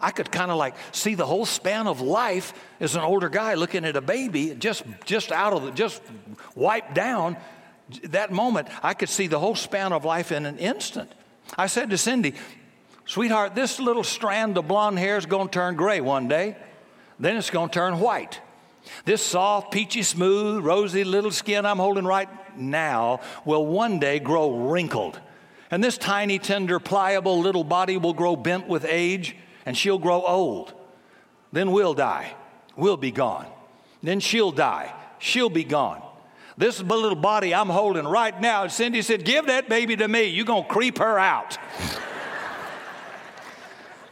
I 0.00 0.10
could 0.10 0.30
kind 0.30 0.50
of 0.50 0.58
like 0.58 0.74
see 0.92 1.14
the 1.14 1.24
whole 1.24 1.46
span 1.46 1.86
of 1.86 2.00
life 2.00 2.52
as 2.78 2.94
an 2.94 3.02
older 3.02 3.28
guy 3.28 3.54
looking 3.54 3.84
at 3.84 3.96
a 3.96 4.02
baby 4.02 4.54
just 4.54 4.84
just 5.06 5.32
out 5.32 5.54
of 5.54 5.62
the 5.62 5.70
just 5.70 6.02
wiped 6.54 6.94
down. 6.94 7.36
That 8.04 8.32
moment, 8.32 8.68
I 8.82 8.94
could 8.94 9.08
see 9.08 9.26
the 9.26 9.38
whole 9.38 9.54
span 9.54 9.92
of 9.92 10.04
life 10.04 10.32
in 10.32 10.46
an 10.46 10.58
instant. 10.58 11.10
I 11.56 11.66
said 11.66 11.90
to 11.90 11.98
Cindy, 11.98 12.34
Sweetheart, 13.06 13.54
this 13.54 13.78
little 13.78 14.04
strand 14.04 14.56
of 14.56 14.68
blonde 14.68 14.98
hair 14.98 15.16
is 15.16 15.26
going 15.26 15.48
to 15.48 15.52
turn 15.52 15.76
gray 15.76 16.00
one 16.00 16.26
day, 16.28 16.56
then 17.18 17.36
it's 17.36 17.50
going 17.50 17.68
to 17.68 17.74
turn 17.74 18.00
white. 18.00 18.40
This 19.04 19.22
soft, 19.22 19.72
peachy 19.72 20.02
smooth, 20.02 20.64
rosy 20.64 21.04
little 21.04 21.30
skin 21.30 21.66
I'm 21.66 21.78
holding 21.78 22.04
right 22.04 22.28
now 22.56 23.20
will 23.44 23.66
one 23.66 23.98
day 23.98 24.18
grow 24.18 24.50
wrinkled. 24.50 25.20
And 25.70 25.82
this 25.82 25.98
tiny, 25.98 26.38
tender, 26.38 26.78
pliable 26.78 27.40
little 27.40 27.64
body 27.64 27.96
will 27.96 28.14
grow 28.14 28.36
bent 28.36 28.68
with 28.68 28.84
age, 28.84 29.36
and 29.66 29.76
she'll 29.76 29.98
grow 29.98 30.22
old. 30.22 30.72
Then 31.52 31.72
we'll 31.72 31.94
die. 31.94 32.34
We'll 32.76 32.96
be 32.96 33.10
gone. 33.10 33.46
Then 34.02 34.20
she'll 34.20 34.52
die. 34.52 34.92
She'll 35.18 35.50
be 35.50 35.64
gone. 35.64 36.02
This 36.56 36.80
little 36.80 37.16
body 37.16 37.54
I'm 37.54 37.68
holding 37.68 38.06
right 38.06 38.38
now, 38.40 38.68
Cindy 38.68 39.02
said, 39.02 39.24
Give 39.24 39.46
that 39.46 39.68
baby 39.68 39.96
to 39.96 40.06
me. 40.06 40.24
You're 40.24 40.44
going 40.44 40.64
to 40.64 40.68
creep 40.68 40.98
her 40.98 41.18
out. 41.18 41.58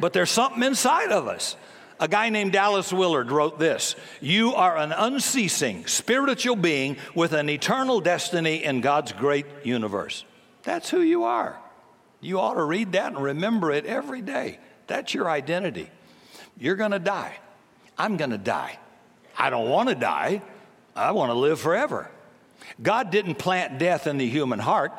but 0.01 0.13
there's 0.13 0.31
something 0.31 0.63
inside 0.63 1.13
of 1.13 1.29
us. 1.29 1.57
A 2.03 2.09
guy 2.09 2.31
named 2.31 2.51
Dallas 2.51 2.93
Willard 2.93 3.31
wrote 3.31 3.61
this 3.61 3.95
You 4.21 4.57
are 4.57 4.77
an 4.77 4.91
unceasing 4.91 5.87
spiritual 5.87 6.57
being 6.57 6.97
with 7.15 7.33
an 7.33 7.49
eternal 7.49 8.01
destiny 8.01 8.65
in 8.65 8.81
God's 8.81 9.13
great 9.13 9.47
universe. 9.63 10.25
That's 10.65 10.91
who 10.91 11.01
you 11.01 11.23
are. 11.23 11.57
You 12.21 12.41
ought 12.41 12.55
to 12.55 12.65
read 12.65 12.93
that 12.93 13.13
and 13.13 13.23
remember 13.23 13.71
it 13.71 13.87
every 13.87 14.21
day. 14.21 14.59
That's 14.89 15.15
your 15.15 15.31
identity. 15.31 15.89
You're 16.59 16.75
going 16.75 16.91
to 16.91 16.99
die. 16.99 17.37
I'm 17.97 18.17
going 18.17 18.31
to 18.31 18.39
die. 18.39 18.81
I 19.39 19.51
don't 19.51 19.69
want 19.69 19.89
to 19.89 19.95
die. 19.95 20.43
I 20.97 21.13
want 21.13 21.31
to 21.31 21.35
live 21.35 21.61
forever. 21.61 22.11
God 22.83 23.13
didn't 23.13 23.37
plant 23.37 23.79
death 23.79 24.09
in 24.09 24.19
the 24.19 24.29
human 24.29 24.59
heart. 24.59 24.91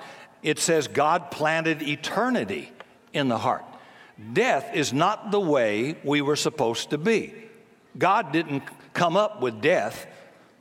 It 0.42 0.58
says 0.58 0.88
God 0.88 1.32
planted 1.32 1.82
eternity 1.82 2.72
in 3.12 3.28
the 3.28 3.38
heart. 3.38 3.66
Death 4.32 4.72
is 4.74 4.94
not 4.94 5.32
the 5.32 5.40
way 5.40 5.96
we 6.04 6.22
were 6.22 6.36
supposed 6.36 6.92
to 6.92 6.98
be. 6.98 7.34
God 7.98 8.32
didn't 8.32 8.64
come 8.94 9.18
up 9.18 9.42
with 9.42 9.62
death. 9.62 10.08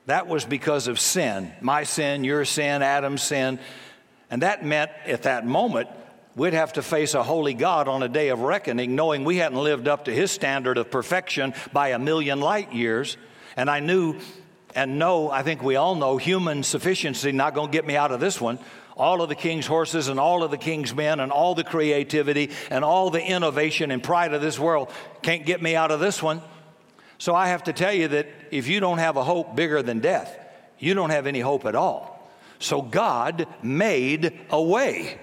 That 0.07 0.27
was 0.27 0.44
because 0.44 0.88
of 0.88 0.98
sin 0.98 1.53
my 1.61 1.85
sin, 1.85 2.25
your 2.25 2.44
sin, 2.44 2.83
Adam's 2.83 3.22
sin. 3.22 3.59
And 4.31 4.42
that 4.42 4.64
meant 4.64 4.90
at 5.07 5.25
that 5.25 5.46
moment, 5.46 5.88
we'd 6.35 6.55
have 6.55 6.72
to 6.75 6.83
face 6.83 7.14
a 7.14 7.22
holy 7.22 7.55
God 7.55 7.88
on 7.88 8.03
a 8.03 8.09
day 8.09 8.29
of 8.29 8.40
reckoning, 8.40 8.96
knowing 8.96 9.25
we 9.25 9.37
hadn't 9.37 9.62
lived 9.62 9.87
up 9.87 10.07
to 10.07 10.12
his 10.12 10.31
standard 10.31 10.79
of 10.79 10.90
perfection 10.90 11.55
by 11.72 11.88
a 11.88 11.98
million 11.98 12.40
light 12.40 12.72
years. 12.72 13.16
And 13.57 13.70
I 13.70 13.81
knew 13.81 14.18
and 14.75 14.98
know, 14.98 15.31
I 15.31 15.42
think 15.42 15.62
we 15.62 15.77
all 15.77 15.94
know, 15.94 16.16
human 16.16 16.62
sufficiency 16.62 17.31
not 17.31 17.55
going 17.55 17.70
to 17.70 17.72
get 17.72 17.87
me 17.87 17.94
out 17.96 18.11
of 18.11 18.20
this 18.20 18.40
one 18.40 18.59
all 18.97 19.23
of 19.23 19.29
the 19.29 19.35
king's 19.35 19.67
horses 19.67 20.09
and 20.09 20.21
all 20.21 20.43
of 20.43 20.51
the 20.51 20.59
king's 20.59 20.95
men 20.95 21.21
and 21.21 21.33
all 21.33 21.55
the 21.55 21.65
creativity 21.65 22.51
and 22.71 22.85
all 22.85 23.11
the 23.11 23.23
innovation 23.23 23.91
and 23.91 24.03
pride 24.03 24.35
of 24.35 24.41
this 24.41 24.59
world 24.59 24.91
can't 25.23 25.47
get 25.47 25.63
me 25.63 25.75
out 25.75 25.91
of 25.91 26.01
this 26.01 26.23
one. 26.23 26.43
So 27.19 27.35
I 27.35 27.49
have 27.49 27.65
to 27.65 27.73
tell 27.73 27.93
you 27.93 28.09
that 28.09 28.27
if 28.51 28.69
you 28.69 28.81
don't 28.81 28.99
have 28.99 29.17
a 29.17 29.25
hope 29.25 29.55
bigger 29.55 29.83
than 29.83 30.01
death, 30.01 30.37
you 30.79 30.95
don't 30.95 31.11
have 31.11 31.27
any 31.27 31.41
hope 31.41 31.65
at 31.65 31.75
all. 31.75 32.29
So 32.59 32.83
God 32.83 33.47
made 33.63 34.39
a 34.51 34.61
way. 34.61 35.19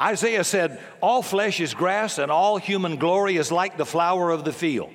Isaiah 0.00 0.44
said, 0.44 0.80
All 1.00 1.22
flesh 1.22 1.60
is 1.60 1.74
grass 1.74 2.18
and 2.18 2.30
all 2.30 2.58
human 2.58 2.96
glory 2.96 3.36
is 3.36 3.50
like 3.50 3.76
the 3.76 3.86
flower 3.86 4.30
of 4.30 4.44
the 4.44 4.52
field. 4.52 4.92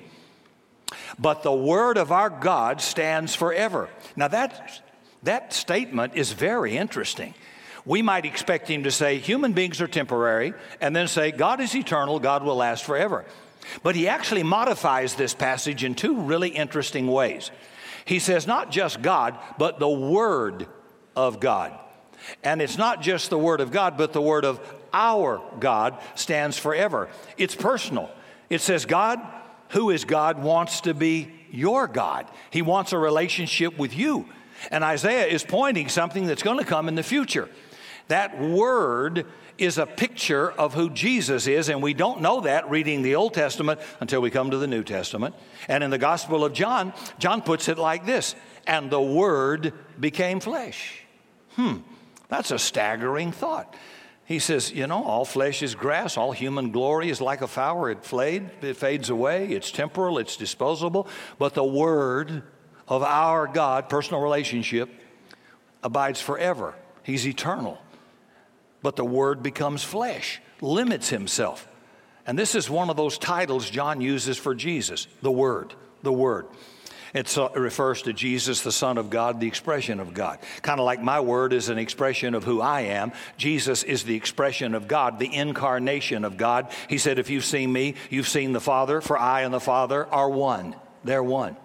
But 1.18 1.42
the 1.42 1.52
word 1.52 1.98
of 1.98 2.12
our 2.12 2.30
God 2.30 2.80
stands 2.80 3.34
forever. 3.34 3.88
Now 4.16 4.28
that's 4.28 4.80
That 5.24 5.52
statement 5.52 6.14
is 6.14 6.32
very 6.32 6.76
interesting. 6.76 7.34
We 7.84 8.02
might 8.02 8.24
expect 8.24 8.68
him 8.68 8.84
to 8.84 8.90
say, 8.90 9.18
human 9.18 9.52
beings 9.52 9.80
are 9.80 9.88
temporary, 9.88 10.54
and 10.80 10.94
then 10.94 11.08
say, 11.08 11.32
God 11.32 11.60
is 11.60 11.74
eternal, 11.74 12.20
God 12.20 12.44
will 12.44 12.56
last 12.56 12.84
forever. 12.84 13.24
But 13.82 13.96
he 13.96 14.08
actually 14.08 14.42
modifies 14.42 15.14
this 15.14 15.34
passage 15.34 15.84
in 15.84 15.94
two 15.94 16.20
really 16.20 16.50
interesting 16.50 17.06
ways. 17.06 17.50
He 18.04 18.18
says, 18.18 18.46
not 18.46 18.70
just 18.70 19.02
God, 19.02 19.38
but 19.58 19.78
the 19.78 19.88
Word 19.88 20.66
of 21.16 21.40
God. 21.40 21.78
And 22.44 22.62
it's 22.62 22.78
not 22.78 23.02
just 23.02 23.30
the 23.30 23.38
Word 23.38 23.60
of 23.60 23.70
God, 23.70 23.96
but 23.96 24.12
the 24.12 24.22
Word 24.22 24.44
of 24.44 24.60
our 24.92 25.40
God 25.58 25.98
stands 26.14 26.58
forever. 26.58 27.08
It's 27.36 27.54
personal. 27.54 28.10
It 28.48 28.60
says, 28.60 28.84
God, 28.84 29.20
who 29.70 29.90
is 29.90 30.04
God, 30.04 30.42
wants 30.42 30.82
to 30.82 30.94
be 30.94 31.32
your 31.50 31.86
God. 31.86 32.26
He 32.50 32.62
wants 32.62 32.92
a 32.92 32.98
relationship 32.98 33.78
with 33.78 33.96
you. 33.96 34.28
And 34.70 34.84
Isaiah 34.84 35.26
is 35.26 35.42
pointing 35.42 35.88
something 35.88 36.26
that's 36.26 36.42
going 36.42 36.58
to 36.58 36.64
come 36.64 36.88
in 36.88 36.94
the 36.94 37.02
future. 37.02 37.48
That 38.12 38.38
word 38.38 39.24
is 39.56 39.78
a 39.78 39.86
picture 39.86 40.52
of 40.52 40.74
who 40.74 40.90
Jesus 40.90 41.46
is, 41.46 41.70
and 41.70 41.82
we 41.82 41.94
don't 41.94 42.20
know 42.20 42.42
that 42.42 42.68
reading 42.68 43.00
the 43.00 43.14
Old 43.14 43.32
Testament 43.32 43.80
until 44.00 44.20
we 44.20 44.30
come 44.30 44.50
to 44.50 44.58
the 44.58 44.66
New 44.66 44.84
Testament. 44.84 45.34
And 45.66 45.82
in 45.82 45.88
the 45.88 45.96
Gospel 45.96 46.44
of 46.44 46.52
John, 46.52 46.92
John 47.18 47.40
puts 47.40 47.70
it 47.70 47.78
like 47.78 48.04
this 48.04 48.36
and 48.66 48.90
the 48.90 49.00
Word 49.00 49.72
became 49.98 50.40
flesh. 50.40 51.00
Hmm, 51.56 51.76
that's 52.28 52.50
a 52.50 52.58
staggering 52.58 53.32
thought. 53.32 53.74
He 54.26 54.40
says, 54.40 54.70
You 54.70 54.86
know, 54.86 55.02
all 55.02 55.24
flesh 55.24 55.62
is 55.62 55.74
grass, 55.74 56.18
all 56.18 56.32
human 56.32 56.70
glory 56.70 57.08
is 57.08 57.22
like 57.22 57.40
a 57.40 57.48
flower. 57.48 57.90
It, 57.90 58.04
fade, 58.04 58.50
it 58.60 58.76
fades 58.76 59.08
away, 59.08 59.48
it's 59.52 59.72
temporal, 59.72 60.18
it's 60.18 60.36
disposable. 60.36 61.08
But 61.38 61.54
the 61.54 61.64
Word 61.64 62.42
of 62.86 63.02
our 63.02 63.46
God, 63.46 63.88
personal 63.88 64.20
relationship, 64.20 64.90
abides 65.82 66.20
forever. 66.20 66.74
He's 67.04 67.26
eternal. 67.26 67.78
But 68.82 68.96
the 68.96 69.04
Word 69.04 69.42
becomes 69.42 69.82
flesh, 69.82 70.40
limits 70.60 71.08
Himself. 71.08 71.68
And 72.26 72.38
this 72.38 72.54
is 72.54 72.70
one 72.70 72.90
of 72.90 72.96
those 72.96 73.18
titles 73.18 73.68
John 73.68 74.00
uses 74.00 74.38
for 74.38 74.54
Jesus 74.54 75.06
the 75.22 75.32
Word, 75.32 75.74
the 76.02 76.12
Word. 76.12 76.46
It 77.14 77.36
refers 77.54 78.02
to 78.02 78.14
Jesus, 78.14 78.62
the 78.62 78.72
Son 78.72 78.96
of 78.96 79.10
God, 79.10 79.38
the 79.38 79.46
expression 79.46 80.00
of 80.00 80.14
God. 80.14 80.38
Kind 80.62 80.80
of 80.80 80.86
like 80.86 81.02
my 81.02 81.20
word 81.20 81.52
is 81.52 81.68
an 81.68 81.76
expression 81.76 82.34
of 82.34 82.44
who 82.44 82.62
I 82.62 82.82
am. 82.82 83.12
Jesus 83.36 83.82
is 83.82 84.04
the 84.04 84.14
expression 84.14 84.74
of 84.74 84.88
God, 84.88 85.18
the 85.18 85.34
incarnation 85.34 86.24
of 86.24 86.38
God. 86.38 86.72
He 86.88 86.96
said, 86.96 87.18
If 87.18 87.28
you've 87.28 87.44
seen 87.44 87.70
me, 87.70 87.96
you've 88.08 88.28
seen 88.28 88.52
the 88.52 88.62
Father, 88.62 89.02
for 89.02 89.18
I 89.18 89.42
and 89.42 89.52
the 89.52 89.60
Father 89.60 90.06
are 90.06 90.30
one. 90.30 90.74
They're 91.04 91.22
one. 91.22 91.56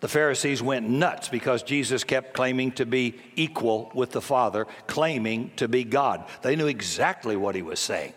The 0.00 0.08
Pharisees 0.08 0.62
went 0.62 0.88
nuts 0.88 1.28
because 1.28 1.62
Jesus 1.62 2.04
kept 2.04 2.32
claiming 2.32 2.72
to 2.72 2.86
be 2.86 3.16
equal 3.36 3.90
with 3.94 4.10
the 4.10 4.22
Father, 4.22 4.66
claiming 4.86 5.52
to 5.56 5.68
be 5.68 5.84
God. 5.84 6.24
They 6.42 6.56
knew 6.56 6.66
exactly 6.66 7.36
what 7.36 7.54
he 7.54 7.62
was 7.62 7.78
saying. 7.80 8.14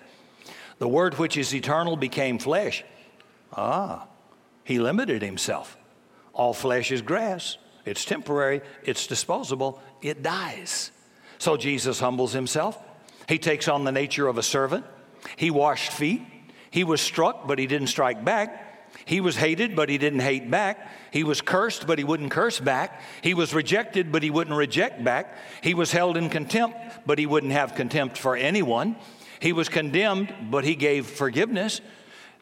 The 0.80 0.88
Word 0.88 1.20
which 1.20 1.38
is 1.38 1.54
eternal 1.54 1.98
became 1.98 2.40
flesh. 2.40 2.84
Ah, 3.56 4.08
he 4.64 4.80
limited 4.80 5.22
himself. 5.22 5.78
All 6.34 6.54
flesh 6.54 6.92
is 6.92 7.02
grass, 7.02 7.58
it's 7.86 8.06
temporary, 8.06 8.62
it's 8.84 9.06
disposable, 9.06 9.82
it 10.02 10.24
dies. 10.24 10.92
So 11.38 11.58
Jesus 11.58 12.00
humbles 12.00 12.32
himself. 12.32 12.82
He 13.28 13.38
takes 13.38 13.68
on 13.68 13.84
the 13.84 13.92
nature 13.92 14.28
of 14.28 14.38
a 14.38 14.44
servant. 14.44 14.86
He 15.36 15.52
washed 15.52 15.92
feet. 15.92 16.22
He 16.72 16.84
was 16.84 17.02
struck, 17.02 17.46
but 17.48 17.60
he 17.60 17.68
didn't 17.68 17.88
strike 17.88 18.24
back. 18.24 18.63
He 19.06 19.22
was 19.22 19.36
hated, 19.36 19.76
but 19.76 19.90
he 19.90 19.98
didn't 19.98 20.20
hate 20.20 20.50
back. 20.50 20.88
He 21.12 21.24
was 21.24 21.42
cursed, 21.42 21.88
but 21.88 21.98
he 21.98 22.04
wouldn't 22.04 22.32
curse 22.32 22.60
back. 22.60 23.02
He 23.22 23.34
was 23.34 23.54
rejected, 23.54 24.12
but 24.12 24.24
he 24.24 24.30
wouldn't 24.30 24.56
reject 24.56 25.04
back. 25.04 25.36
He 25.62 25.74
was 25.74 25.92
held 25.92 26.18
in 26.18 26.30
contempt, 26.30 26.78
but 27.06 27.20
he 27.20 27.26
wouldn't 27.26 27.54
have 27.54 27.76
contempt 27.76 28.18
for 28.18 28.36
anyone. 28.36 28.96
He 29.40 29.52
was 29.52 29.68
condemned, 29.68 30.34
but 30.50 30.64
he 30.64 30.76
gave 30.76 31.06
forgiveness. 31.08 31.82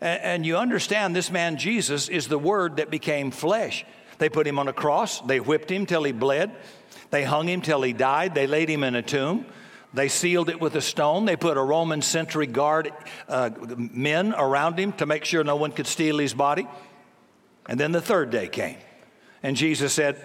And 0.02 0.46
you 0.46 0.58
understand 0.58 1.16
this 1.16 1.32
man 1.32 1.58
Jesus 1.58 2.10
is 2.10 2.28
the 2.28 2.40
word 2.40 2.78
that 2.78 2.90
became 2.90 3.32
flesh. 3.32 3.86
They 4.18 4.30
put 4.30 4.46
him 4.46 4.60
on 4.60 4.68
a 4.68 4.74
cross, 4.74 5.20
they 5.22 5.40
whipped 5.40 5.72
him 5.72 5.88
till 5.88 6.04
he 6.04 6.12
bled, 6.12 6.52
they 7.10 7.24
hung 7.24 7.48
him 7.48 7.62
till 7.62 7.82
he 7.82 7.92
died, 7.92 8.36
they 8.36 8.46
laid 8.46 8.70
him 8.70 8.84
in 8.84 8.94
a 8.94 9.02
tomb. 9.02 9.48
They 9.94 10.08
sealed 10.08 10.50
it 10.50 10.62
with 10.62 10.76
a 10.76 10.82
stone. 10.82 11.26
They 11.26 11.36
put 11.36 11.58
a 11.58 11.62
Roman 11.62 12.02
sentry 12.02 12.48
guard 12.48 12.94
uh, 13.28 13.50
men 13.78 14.34
around 14.34 14.80
him 14.80 14.94
to 14.94 15.06
make 15.06 15.26
sure 15.26 15.44
no 15.44 15.58
one 15.58 15.72
could 15.72 15.88
steal 15.88 16.18
his 16.18 16.34
body. 16.34 16.68
And 17.68 17.80
then 17.80 17.92
the 17.92 18.02
third 18.02 18.30
day 18.30 18.48
came. 18.48 18.78
And 19.44 19.56
Jesus 19.58 19.94
said, 19.94 20.24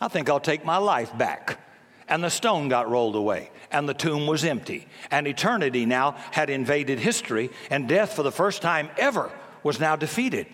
I 0.00 0.08
think 0.08 0.28
I'll 0.28 0.40
take 0.40 0.64
my 0.64 0.78
life 0.78 1.16
back. 1.16 1.60
And 2.08 2.22
the 2.22 2.30
stone 2.30 2.68
got 2.68 2.88
rolled 2.88 3.16
away, 3.16 3.50
and 3.72 3.88
the 3.88 3.94
tomb 3.94 4.28
was 4.28 4.44
empty. 4.44 4.86
And 5.10 5.26
eternity 5.26 5.86
now 5.86 6.12
had 6.30 6.50
invaded 6.50 7.00
history, 7.00 7.50
and 7.68 7.88
death, 7.88 8.14
for 8.14 8.22
the 8.22 8.30
first 8.30 8.62
time 8.62 8.90
ever, 8.96 9.30
was 9.64 9.80
now 9.80 9.96
defeated. 9.96 10.46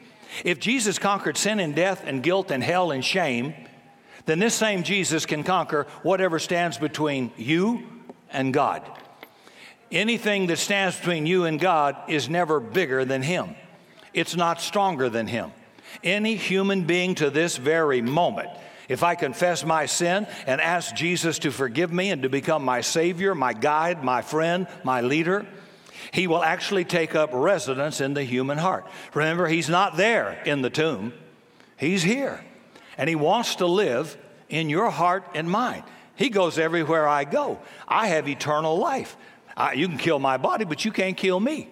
If 0.45 0.61
Jesus 0.61 0.99
conquered 0.99 1.37
sin 1.37 1.61
and 1.61 1.75
death 1.75 2.05
and 2.07 2.23
guilt 2.23 2.51
and 2.51 2.62
hell 2.65 2.91
and 2.91 3.05
shame, 3.05 3.53
then 4.25 4.38
this 4.38 4.55
same 4.55 4.83
Jesus 4.83 5.27
can 5.27 5.45
conquer 5.45 5.87
whatever 6.03 6.38
stands 6.38 6.79
between 6.79 7.31
you 7.37 7.87
and 8.33 8.53
God. 8.53 8.83
Anything 9.90 10.47
that 10.47 10.59
stands 10.59 10.97
between 10.97 11.27
you 11.27 11.45
and 11.45 11.61
God 11.61 11.97
is 12.09 12.29
never 12.29 12.61
bigger 12.61 13.05
than 13.05 13.23
Him, 13.23 13.55
it's 14.14 14.37
not 14.37 14.61
stronger 14.61 15.09
than 15.09 15.27
Him. 15.27 15.53
Any 16.03 16.37
human 16.37 16.85
being 16.85 17.14
to 17.16 17.29
this 17.29 17.59
very 17.59 18.01
moment, 18.01 18.49
if 18.88 19.03
I 19.03 19.14
confess 19.14 19.64
my 19.64 19.87
sin 19.87 20.27
and 20.47 20.61
ask 20.61 20.95
Jesus 20.95 21.38
to 21.40 21.51
forgive 21.51 21.92
me 21.92 22.11
and 22.11 22.23
to 22.23 22.29
become 22.29 22.64
my 22.64 22.81
Savior, 22.81 23.35
my 23.35 23.53
guide, 23.53 24.03
my 24.03 24.23
friend, 24.23 24.66
my 24.85 25.03
leader, 25.03 25.47
He 26.12 26.27
will 26.27 26.42
actually 26.42 26.85
take 26.85 27.14
up 27.14 27.31
residence 27.33 28.01
in 28.01 28.14
the 28.14 28.25
human 28.25 28.59
heart. 28.59 28.87
Remember, 29.14 29.47
He's 29.47 29.68
not 29.68 29.97
there 29.97 30.42
in 30.45 30.62
the 30.62 30.71
tomb, 30.71 31.12
He's 31.77 32.03
here. 32.03 32.45
And 32.97 33.09
He 33.09 33.14
wants 33.14 33.57
to 33.57 33.66
live 33.66 34.16
in 34.49 34.68
your 34.68 34.90
heart 34.90 35.25
and 35.35 35.51
mind. 35.51 35.85
He 36.23 36.31
goes 36.31 36.57
everywhere 36.57 37.09
I 37.09 37.25
go. 37.25 37.59
I 37.89 38.07
have 38.07 38.29
eternal 38.29 38.79
life. 38.79 39.17
I, 39.57 39.73
you 39.73 39.89
can 39.89 39.99
kill 39.99 40.21
my 40.21 40.37
body, 40.37 40.65
but 40.65 40.85
you 40.85 40.93
can't 40.93 41.17
kill 41.17 41.41
me. 41.41 41.69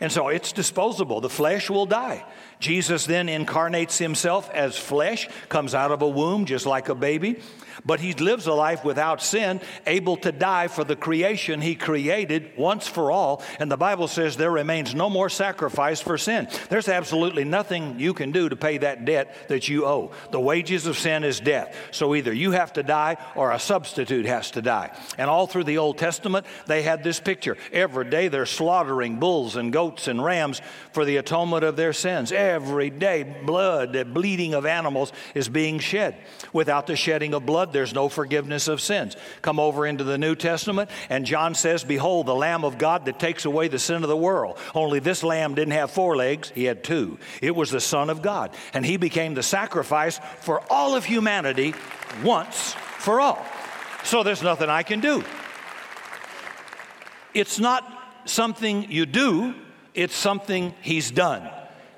And 0.00 0.12
so 0.12 0.28
it's 0.28 0.52
disposable. 0.52 1.20
The 1.20 1.28
flesh 1.28 1.68
will 1.68 1.86
die. 1.86 2.24
Jesus 2.60 3.04
then 3.06 3.28
incarnates 3.28 3.98
himself 3.98 4.48
as 4.50 4.78
flesh, 4.78 5.28
comes 5.48 5.74
out 5.74 5.90
of 5.90 6.02
a 6.02 6.08
womb 6.08 6.44
just 6.44 6.66
like 6.66 6.88
a 6.88 6.94
baby, 6.94 7.40
but 7.84 8.00
he 8.00 8.12
lives 8.14 8.46
a 8.46 8.52
life 8.52 8.84
without 8.84 9.22
sin, 9.22 9.60
able 9.86 10.16
to 10.18 10.32
die 10.32 10.68
for 10.68 10.84
the 10.84 10.96
creation 10.96 11.60
he 11.60 11.74
created 11.74 12.52
once 12.56 12.86
for 12.86 13.10
all. 13.10 13.42
And 13.58 13.70
the 13.70 13.76
Bible 13.76 14.08
says 14.08 14.36
there 14.36 14.50
remains 14.50 14.94
no 14.94 15.10
more 15.10 15.28
sacrifice 15.28 16.00
for 16.00 16.18
sin. 16.18 16.48
There's 16.68 16.88
absolutely 16.88 17.44
nothing 17.44 17.98
you 17.98 18.14
can 18.14 18.32
do 18.32 18.48
to 18.48 18.56
pay 18.56 18.78
that 18.78 19.04
debt 19.04 19.48
that 19.48 19.68
you 19.68 19.86
owe. 19.86 20.12
The 20.30 20.40
wages 20.40 20.86
of 20.86 20.98
sin 20.98 21.24
is 21.24 21.40
death. 21.40 21.74
So 21.90 22.14
either 22.14 22.32
you 22.32 22.52
have 22.52 22.72
to 22.74 22.82
die 22.82 23.16
or 23.34 23.52
a 23.52 23.58
substitute 23.58 24.26
has 24.26 24.50
to 24.52 24.62
die. 24.62 24.96
And 25.18 25.28
all 25.30 25.46
through 25.46 25.64
the 25.64 25.78
Old 25.78 25.98
Testament, 25.98 26.46
they 26.66 26.82
had 26.82 27.02
this 27.02 27.20
picture. 27.20 27.56
Every 27.72 28.08
day 28.08 28.28
they're 28.28 28.46
slaughtering 28.46 29.18
bulls 29.18 29.56
and 29.56 29.72
goats 29.72 30.08
and 30.08 30.22
rams 30.22 30.60
for 30.92 31.04
the 31.04 31.16
atonement 31.16 31.64
of 31.64 31.76
their 31.76 31.92
sins. 31.92 32.32
Every 32.32 32.90
day, 32.90 33.22
blood, 33.22 33.92
the 33.92 34.04
bleeding 34.04 34.54
of 34.54 34.66
animals 34.66 35.12
is 35.34 35.48
being 35.48 35.78
shed. 35.78 36.16
Without 36.52 36.86
the 36.86 36.96
shedding 36.96 37.34
of 37.34 37.46
blood, 37.46 37.69
there's 37.72 37.94
no 37.94 38.08
forgiveness 38.08 38.68
of 38.68 38.80
sins. 38.80 39.16
Come 39.42 39.60
over 39.60 39.86
into 39.86 40.04
the 40.04 40.18
New 40.18 40.34
Testament, 40.34 40.90
and 41.08 41.24
John 41.24 41.54
says, 41.54 41.84
Behold, 41.84 42.26
the 42.26 42.34
Lamb 42.34 42.64
of 42.64 42.78
God 42.78 43.04
that 43.06 43.18
takes 43.18 43.44
away 43.44 43.68
the 43.68 43.78
sin 43.78 44.02
of 44.02 44.08
the 44.08 44.16
world. 44.16 44.58
Only 44.74 44.98
this 44.98 45.22
lamb 45.22 45.54
didn't 45.54 45.72
have 45.72 45.90
four 45.90 46.16
legs, 46.16 46.52
he 46.54 46.64
had 46.64 46.84
two. 46.84 47.18
It 47.42 47.54
was 47.54 47.70
the 47.70 47.80
Son 47.80 48.10
of 48.10 48.22
God, 48.22 48.54
and 48.74 48.84
he 48.84 48.96
became 48.96 49.34
the 49.34 49.42
sacrifice 49.42 50.20
for 50.40 50.62
all 50.70 50.94
of 50.94 51.04
humanity 51.04 51.74
once 52.24 52.74
for 52.98 53.20
all. 53.20 53.44
So 54.04 54.22
there's 54.22 54.42
nothing 54.42 54.68
I 54.68 54.82
can 54.82 55.00
do. 55.00 55.24
It's 57.34 57.58
not 57.58 57.84
something 58.24 58.90
you 58.90 59.06
do, 59.06 59.54
it's 59.94 60.14
something 60.14 60.74
he's 60.80 61.10
done. 61.10 61.48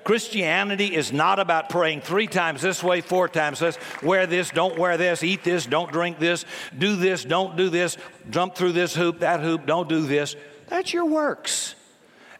Christianity 0.03 0.95
is 0.95 1.11
not 1.13 1.39
about 1.39 1.69
praying 1.69 2.01
three 2.01 2.27
times 2.27 2.61
this 2.61 2.83
way, 2.83 3.01
four 3.01 3.27
times 3.29 3.59
this, 3.59 3.77
wear 4.01 4.27
this, 4.27 4.49
don't 4.49 4.77
wear 4.77 4.97
this, 4.97 5.23
eat 5.23 5.43
this, 5.43 5.65
don't 5.65 5.91
drink 5.91 6.19
this, 6.19 6.45
do 6.77 6.95
this, 6.95 7.23
don't 7.23 7.55
do 7.55 7.69
this, 7.69 7.97
jump 8.29 8.55
through 8.55 8.73
this 8.73 8.95
hoop, 8.95 9.19
that 9.19 9.39
hoop, 9.39 9.65
don't 9.65 9.89
do 9.89 10.01
this. 10.01 10.35
That's 10.67 10.93
your 10.93 11.05
works. 11.05 11.75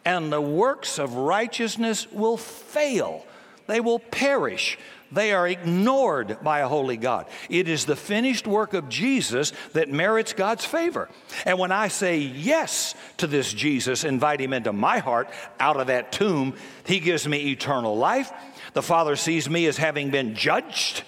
And 0.04 0.32
the 0.32 0.40
works 0.40 0.98
of 0.98 1.14
righteousness 1.14 2.10
will 2.10 2.36
fail, 2.36 3.24
they 3.66 3.80
will 3.80 3.98
perish. 3.98 4.78
They 5.14 5.32
are 5.32 5.48
ignored 5.48 6.38
by 6.42 6.60
a 6.60 6.68
holy 6.68 6.96
God. 6.96 7.26
It 7.48 7.68
is 7.68 7.86
the 7.86 7.96
finished 7.96 8.46
work 8.46 8.74
of 8.74 8.88
Jesus 8.88 9.52
that 9.72 9.88
merits 9.88 10.32
God's 10.32 10.64
favor. 10.64 11.08
And 11.46 11.58
when 11.58 11.72
I 11.72 11.88
say 11.88 12.18
yes 12.18 12.94
to 13.18 13.26
this 13.26 13.52
Jesus, 13.52 14.04
invite 14.04 14.40
him 14.40 14.52
into 14.52 14.72
my 14.72 14.98
heart 14.98 15.30
out 15.58 15.78
of 15.78 15.86
that 15.86 16.12
tomb, 16.12 16.54
he 16.84 17.00
gives 17.00 17.26
me 17.26 17.50
eternal 17.52 17.96
life. 17.96 18.32
The 18.74 18.82
Father 18.82 19.16
sees 19.16 19.48
me 19.48 19.66
as 19.66 19.76
having 19.76 20.10
been 20.10 20.34
judged 20.34 21.04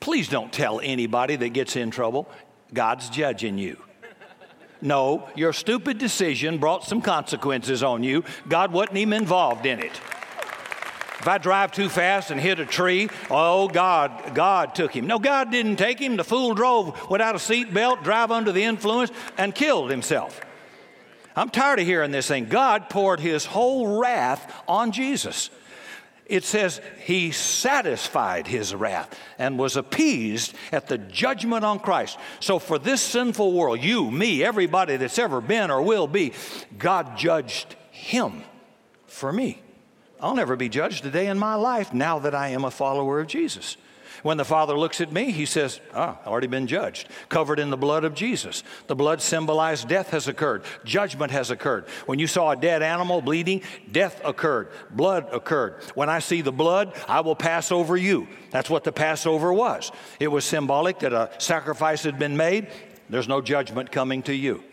Please 0.00 0.28
don't 0.28 0.52
tell 0.52 0.80
anybody 0.80 1.36
that 1.36 1.50
gets 1.50 1.76
in 1.76 1.90
trouble, 1.90 2.28
God's 2.72 3.08
judging 3.08 3.58
you. 3.58 3.78
No, 4.82 5.28
your 5.34 5.52
stupid 5.52 5.98
decision 5.98 6.58
brought 6.58 6.84
some 6.84 7.00
consequences 7.00 7.82
on 7.82 8.02
you. 8.02 8.24
God 8.46 8.72
wasn't 8.72 8.98
even 8.98 9.14
involved 9.14 9.64
in 9.64 9.80
it. 9.80 10.00
If 11.26 11.30
I 11.30 11.38
drive 11.38 11.72
too 11.72 11.88
fast 11.88 12.30
and 12.30 12.40
hit 12.40 12.60
a 12.60 12.64
tree, 12.64 13.08
oh, 13.32 13.66
God, 13.66 14.32
God 14.32 14.76
took 14.76 14.94
him. 14.94 15.08
No, 15.08 15.18
God 15.18 15.50
didn't 15.50 15.74
take 15.74 15.98
him. 15.98 16.16
The 16.16 16.22
fool 16.22 16.54
drove 16.54 17.10
without 17.10 17.34
a 17.34 17.40
seat 17.40 17.74
belt, 17.74 18.04
drive 18.04 18.30
under 18.30 18.52
the 18.52 18.62
influence, 18.62 19.10
and 19.36 19.52
killed 19.52 19.90
himself. 19.90 20.40
I'm 21.34 21.50
tired 21.50 21.80
of 21.80 21.84
hearing 21.84 22.12
this 22.12 22.28
thing. 22.28 22.44
God 22.44 22.88
poured 22.88 23.18
his 23.18 23.44
whole 23.44 23.98
wrath 23.98 24.62
on 24.68 24.92
Jesus 24.92 25.50
it 26.26 26.44
says 26.44 26.80
he 27.04 27.32
satisfied 27.32 28.46
his 28.46 28.72
wrath 28.72 29.18
and 29.36 29.58
was 29.58 29.76
appeased 29.76 30.54
at 30.70 30.86
the 30.86 30.98
judgment 30.98 31.64
on 31.64 31.78
Christ. 31.78 32.18
So, 32.40 32.58
for 32.58 32.80
this 32.80 33.00
sinful 33.00 33.52
world, 33.52 33.80
you, 33.80 34.10
me, 34.10 34.42
everybody 34.42 34.96
that's 34.96 35.20
ever 35.20 35.40
been 35.40 35.70
or 35.70 35.82
will 35.82 36.08
be, 36.08 36.32
God 36.78 37.16
judged 37.16 37.76
him 37.92 38.42
for 39.06 39.32
me. 39.32 39.62
I'll 40.20 40.34
never 40.34 40.56
be 40.56 40.68
judged 40.68 41.04
a 41.04 41.10
day 41.10 41.26
in 41.26 41.38
my 41.38 41.54
life 41.54 41.92
now 41.92 42.18
that 42.20 42.34
I 42.34 42.48
am 42.48 42.64
a 42.64 42.70
follower 42.70 43.20
of 43.20 43.26
Jesus. 43.26 43.76
When 44.22 44.38
the 44.38 44.44
Father 44.44 44.76
looks 44.76 45.00
at 45.00 45.12
me, 45.12 45.30
he 45.30 45.46
says, 45.46 45.80
Ah, 45.94 46.18
already 46.26 46.46
been 46.46 46.66
judged, 46.66 47.08
covered 47.28 47.58
in 47.58 47.70
the 47.70 47.76
blood 47.76 48.04
of 48.04 48.14
Jesus. 48.14 48.62
The 48.86 48.96
blood 48.96 49.20
symbolized 49.20 49.88
death 49.88 50.10
has 50.10 50.26
occurred, 50.26 50.64
judgment 50.84 51.32
has 51.32 51.50
occurred. 51.50 51.86
When 52.06 52.18
you 52.18 52.26
saw 52.26 52.50
a 52.50 52.56
dead 52.56 52.82
animal 52.82 53.20
bleeding, 53.20 53.62
death 53.90 54.20
occurred, 54.24 54.70
blood 54.90 55.28
occurred. 55.32 55.82
When 55.94 56.08
I 56.08 56.20
see 56.20 56.40
the 56.40 56.52
blood, 56.52 56.94
I 57.06 57.20
will 57.20 57.36
pass 57.36 57.70
over 57.70 57.96
you. 57.96 58.26
That's 58.50 58.70
what 58.70 58.84
the 58.84 58.92
Passover 58.92 59.52
was. 59.52 59.92
It 60.18 60.28
was 60.28 60.44
symbolic 60.44 61.00
that 61.00 61.12
a 61.12 61.30
sacrifice 61.38 62.02
had 62.02 62.18
been 62.18 62.36
made, 62.36 62.68
there's 63.08 63.28
no 63.28 63.40
judgment 63.40 63.92
coming 63.92 64.22
to 64.24 64.34
you. 64.34 64.64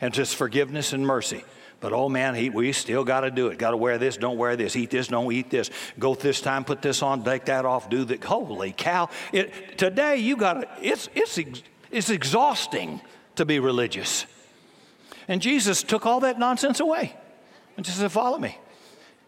And 0.00 0.12
just 0.12 0.36
forgiveness 0.36 0.92
and 0.92 1.06
mercy. 1.06 1.42
But 1.84 1.92
oh 1.92 2.08
man, 2.08 2.34
he, 2.34 2.48
we 2.48 2.72
still 2.72 3.04
got 3.04 3.20
to 3.20 3.30
do 3.30 3.48
it. 3.48 3.58
Got 3.58 3.72
to 3.72 3.76
wear 3.76 3.98
this, 3.98 4.16
don't 4.16 4.38
wear 4.38 4.56
this. 4.56 4.74
Eat 4.74 4.88
this, 4.88 5.08
don't 5.08 5.30
eat 5.30 5.50
this. 5.50 5.68
Go 5.98 6.14
this 6.14 6.40
time, 6.40 6.64
put 6.64 6.80
this 6.80 7.02
on, 7.02 7.22
take 7.22 7.44
that 7.44 7.66
off, 7.66 7.90
do 7.90 8.06
the. 8.06 8.16
Holy 8.24 8.72
cow. 8.72 9.10
It, 9.34 9.76
today, 9.76 10.16
you 10.16 10.38
got 10.38 10.54
to, 10.54 10.68
it's, 10.80 11.10
it's, 11.14 11.38
it's 11.90 12.08
exhausting 12.08 13.02
to 13.36 13.44
be 13.44 13.58
religious. 13.58 14.24
And 15.28 15.42
Jesus 15.42 15.82
took 15.82 16.06
all 16.06 16.20
that 16.20 16.38
nonsense 16.38 16.80
away 16.80 17.14
and 17.76 17.84
just 17.84 17.98
said, 17.98 18.10
Follow 18.10 18.38
me. 18.38 18.56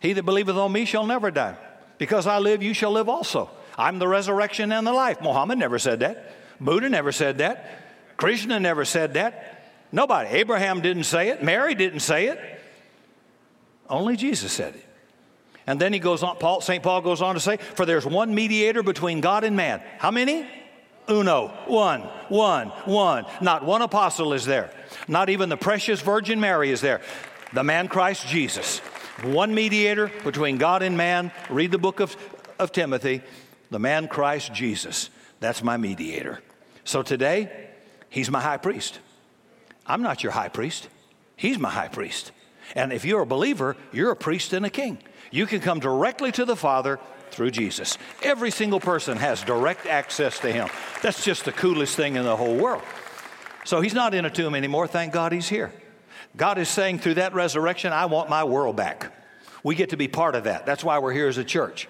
He 0.01 0.14
that 0.14 0.23
believeth 0.23 0.57
on 0.57 0.73
me 0.73 0.87
shall 0.87 1.05
never 1.05 1.31
die. 1.31 1.59
Because 1.99 2.27
I 2.27 2.38
live, 2.38 2.62
you 2.62 2.73
shall 2.73 2.92
live 2.92 3.11
also. 3.11 3.51
I'm 3.77 3.99
the 3.99 4.09
resurrection 4.09 4.73
and 4.73 4.87
the 4.87 4.95
life. 4.95 5.21
Muhammad 5.21 5.59
never 5.59 5.79
said 5.79 6.01
that. 6.01 6.35
Buddha 6.59 6.88
never 6.88 7.12
said 7.12 7.37
that. 7.37 8.16
Krishna 8.16 8.59
never 8.59 8.87
said 8.87 9.12
that. 9.12 9.56
Nobody. 9.96 10.28
Abraham 10.28 10.82
didn't 10.82 11.04
say 11.04 11.30
it. 11.30 11.42
Mary 11.42 11.74
didn't 11.74 12.00
say 12.00 12.26
it. 12.26 12.38
Only 13.88 14.14
Jesus 14.14 14.52
said 14.52 14.74
it. 14.74 14.85
And 15.66 15.80
then 15.80 15.94
he 15.94 15.98
goes 15.98 16.22
on, 16.22 16.37
Paul, 16.37 16.61
St. 16.61 16.82
Paul 16.82 17.00
goes 17.00 17.22
on 17.22 17.35
to 17.35 17.40
say, 17.40 17.56
For 17.56 17.87
there's 17.87 18.04
one 18.04 18.35
mediator 18.35 18.82
between 18.82 19.22
God 19.22 19.42
and 19.42 19.56
man. 19.56 19.80
How 19.98 20.11
many? 20.11 20.46
Uno. 21.09 21.48
One, 21.64 22.02
one, 22.28 22.68
one. 22.85 23.24
Not 23.40 23.64
one 23.64 23.80
apostle 23.80 24.35
is 24.35 24.44
there. 24.44 24.70
Not 25.09 25.30
even 25.30 25.48
the 25.48 25.56
precious 25.56 26.02
Virgin 26.02 26.40
Mary 26.40 26.70
is 26.70 26.82
there. 26.82 27.00
The 27.54 27.64
man 27.64 27.88
Christ 27.88 28.28
Jesus. 28.28 28.80
One 29.22 29.54
mediator 29.54 30.12
between 30.24 30.59
God 30.59 30.82
and 30.82 30.98
man. 30.98 31.32
Read 31.48 31.70
the 31.70 31.78
book 31.78 32.00
of, 32.00 32.14
of 32.59 32.70
Timothy. 32.70 33.22
The 33.70 33.78
man 33.78 34.09
Christ 34.09 34.52
Jesus. 34.52 35.09
That's 35.40 35.62
my 35.62 35.78
mediator. 35.78 36.42
So 36.85 37.02
today, 37.02 37.70
he's 38.11 38.30
my 38.30 38.42
high 38.42 38.59
priest. 38.59 39.00
I'm 39.88 40.03
not 40.03 40.22
your 40.22 40.33
high 40.33 40.49
priest, 40.49 40.88
He's 41.37 41.59
my 41.59 41.70
high 41.70 41.88
priest. 41.88 42.33
And 42.75 42.92
if 42.92 43.05
you're 43.05 43.22
a 43.22 43.27
believer, 43.27 43.77
you're 43.92 44.11
a 44.11 44.16
priest 44.16 44.53
and 44.53 44.66
a 44.66 44.70
king. 44.70 44.99
You 45.31 45.46
can 45.46 45.61
come 45.61 45.81
directly 45.81 46.33
to 46.33 46.44
the 46.44 46.57
Father 46.57 46.99
through 47.31 47.51
Jesus. 47.51 47.99
Every 48.22 48.51
single 48.51 48.81
person 48.81 49.18
has 49.18 49.42
direct 49.42 49.87
access 49.87 50.38
to 50.40 50.51
Him. 50.51 50.68
That's 51.03 51.25
just 51.25 51.44
the 51.44 51.53
coolest 51.53 51.96
thing 51.96 52.16
in 52.16 52.25
the 52.25 52.37
whole 52.37 52.57
world. 52.57 52.83
So 53.64 53.81
He's 53.81 53.94
not 53.94 54.14
in 54.14 54.25
a 54.25 54.31
tomb 54.31 54.55
anymore. 54.55 54.87
Thank 54.87 55.12
God 55.12 55.33
He's 55.33 55.49
here. 55.49 55.72
God 56.37 56.59
is 56.59 56.68
saying 56.68 56.99
through 56.99 57.14
that 57.14 57.35
resurrection, 57.35 57.92
I 57.92 58.07
want 58.07 58.29
my 58.29 58.44
world 58.44 58.77
back. 58.77 59.12
We 59.62 59.75
get 59.75 59.90
to 59.90 59.96
be 59.96 60.09
part 60.09 60.35
of 60.35 60.44
that. 60.44 60.66
That's 60.66 60.85
why 60.85 60.99
we're 60.99 61.12
here 61.12 61.29
as 61.29 61.38
a 61.38 61.44
church. 61.44 61.88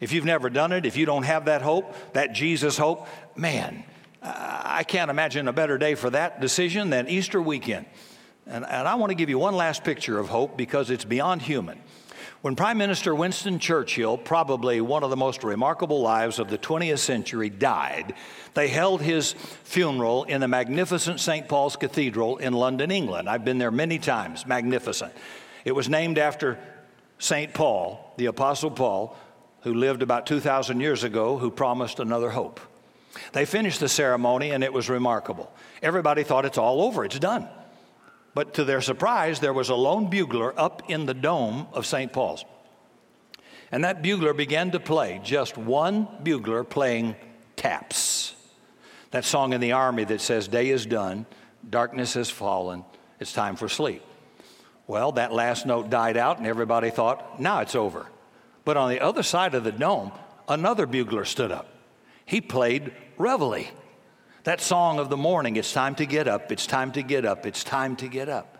If 0.00 0.12
you've 0.12 0.24
never 0.24 0.50
done 0.50 0.72
it, 0.72 0.86
if 0.86 0.96
you 0.96 1.06
don't 1.06 1.24
have 1.24 1.46
that 1.46 1.62
hope, 1.62 1.94
that 2.12 2.32
Jesus 2.32 2.78
hope, 2.78 3.08
man, 3.36 3.84
I 4.22 4.84
can't 4.84 5.10
imagine 5.10 5.48
a 5.48 5.52
better 5.52 5.78
day 5.78 5.94
for 5.94 6.10
that 6.10 6.40
decision 6.40 6.90
than 6.90 7.08
Easter 7.08 7.40
weekend. 7.40 7.86
And, 8.46 8.64
and 8.64 8.88
I 8.88 8.94
want 8.94 9.10
to 9.10 9.14
give 9.14 9.28
you 9.28 9.38
one 9.38 9.54
last 9.54 9.84
picture 9.84 10.18
of 10.18 10.28
hope 10.28 10.56
because 10.56 10.90
it's 10.90 11.04
beyond 11.04 11.42
human. 11.42 11.80
When 12.40 12.54
Prime 12.54 12.78
Minister 12.78 13.14
Winston 13.16 13.58
Churchill, 13.58 14.16
probably 14.16 14.80
one 14.80 15.02
of 15.02 15.10
the 15.10 15.16
most 15.16 15.42
remarkable 15.42 16.00
lives 16.00 16.38
of 16.38 16.48
the 16.48 16.56
20th 16.56 17.00
century, 17.00 17.50
died, 17.50 18.14
they 18.54 18.68
held 18.68 19.02
his 19.02 19.32
funeral 19.64 20.22
in 20.24 20.40
the 20.40 20.46
magnificent 20.46 21.18
St. 21.18 21.48
Paul's 21.48 21.74
Cathedral 21.74 22.36
in 22.36 22.52
London, 22.52 22.92
England. 22.92 23.28
I've 23.28 23.44
been 23.44 23.58
there 23.58 23.72
many 23.72 23.98
times, 23.98 24.46
magnificent. 24.46 25.12
It 25.64 25.72
was 25.72 25.88
named 25.88 26.16
after 26.16 26.58
St. 27.18 27.52
Paul, 27.52 28.14
the 28.18 28.26
Apostle 28.26 28.70
Paul, 28.70 29.16
who 29.62 29.74
lived 29.74 30.02
about 30.02 30.24
2,000 30.26 30.78
years 30.80 31.02
ago, 31.02 31.38
who 31.38 31.50
promised 31.50 31.98
another 31.98 32.30
hope. 32.30 32.60
They 33.32 33.44
finished 33.44 33.80
the 33.80 33.88
ceremony 33.88 34.50
and 34.50 34.62
it 34.62 34.72
was 34.72 34.88
remarkable. 34.88 35.52
Everybody 35.82 36.24
thought 36.24 36.44
it's 36.44 36.58
all 36.58 36.82
over, 36.82 37.04
it's 37.04 37.18
done. 37.18 37.48
But 38.34 38.54
to 38.54 38.64
their 38.64 38.80
surprise, 38.80 39.40
there 39.40 39.52
was 39.52 39.68
a 39.68 39.74
lone 39.74 40.10
bugler 40.10 40.58
up 40.58 40.82
in 40.88 41.06
the 41.06 41.14
dome 41.14 41.66
of 41.72 41.86
St. 41.86 42.12
Paul's. 42.12 42.44
And 43.70 43.84
that 43.84 44.02
bugler 44.02 44.32
began 44.32 44.70
to 44.70 44.80
play, 44.80 45.20
just 45.22 45.58
one 45.58 46.08
bugler 46.22 46.64
playing 46.64 47.16
taps. 47.56 48.34
That 49.10 49.24
song 49.24 49.52
in 49.52 49.60
the 49.60 49.72
army 49.72 50.04
that 50.04 50.20
says, 50.20 50.48
Day 50.48 50.70
is 50.70 50.86
done, 50.86 51.26
darkness 51.68 52.14
has 52.14 52.30
fallen, 52.30 52.84
it's 53.20 53.32
time 53.32 53.56
for 53.56 53.68
sleep. 53.68 54.02
Well, 54.86 55.12
that 55.12 55.32
last 55.32 55.66
note 55.66 55.90
died 55.90 56.16
out, 56.16 56.38
and 56.38 56.46
everybody 56.46 56.90
thought, 56.90 57.40
now 57.40 57.60
it's 57.60 57.74
over. 57.74 58.06
But 58.64 58.76
on 58.76 58.88
the 58.90 59.00
other 59.00 59.22
side 59.22 59.54
of 59.54 59.64
the 59.64 59.72
dome, 59.72 60.12
another 60.48 60.86
bugler 60.86 61.24
stood 61.24 61.52
up. 61.52 61.68
He 62.24 62.40
played 62.40 62.92
reveille. 63.18 63.66
That 64.44 64.60
song 64.60 64.98
of 64.98 65.10
the 65.10 65.16
morning, 65.16 65.56
it's 65.56 65.72
time 65.72 65.94
to 65.96 66.06
get 66.06 66.28
up, 66.28 66.50
it's 66.50 66.66
time 66.66 66.92
to 66.92 67.02
get 67.02 67.24
up, 67.24 67.44
it's 67.44 67.64
time 67.64 67.96
to 67.96 68.08
get 68.08 68.28
up. 68.28 68.56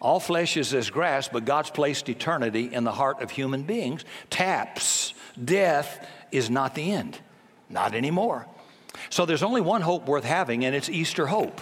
All 0.00 0.20
flesh 0.20 0.56
is 0.56 0.74
as 0.74 0.90
grass, 0.90 1.28
but 1.28 1.44
God's 1.44 1.70
placed 1.70 2.08
eternity 2.08 2.72
in 2.72 2.84
the 2.84 2.92
heart 2.92 3.22
of 3.22 3.30
human 3.30 3.62
beings. 3.62 4.04
Taps, 4.30 5.14
death 5.42 6.06
is 6.30 6.50
not 6.50 6.74
the 6.74 6.92
end, 6.92 7.18
not 7.70 7.94
anymore. 7.94 8.46
So 9.10 9.26
there's 9.26 9.42
only 9.42 9.62
one 9.62 9.80
hope 9.80 10.06
worth 10.06 10.24
having, 10.24 10.64
and 10.64 10.74
it's 10.74 10.88
Easter 10.88 11.26
hope. 11.26 11.60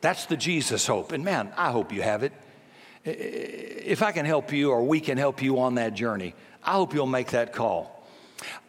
That's 0.00 0.26
the 0.26 0.36
Jesus 0.36 0.86
hope. 0.86 1.12
And 1.12 1.24
man, 1.24 1.52
I 1.56 1.70
hope 1.70 1.92
you 1.92 2.02
have 2.02 2.22
it. 2.22 2.32
If 3.04 4.02
I 4.02 4.12
can 4.12 4.26
help 4.26 4.52
you 4.52 4.70
or 4.70 4.84
we 4.84 5.00
can 5.00 5.18
help 5.18 5.42
you 5.42 5.58
on 5.58 5.74
that 5.74 5.94
journey, 5.94 6.34
I 6.62 6.72
hope 6.72 6.94
you'll 6.94 7.06
make 7.06 7.32
that 7.32 7.52
call. 7.52 8.06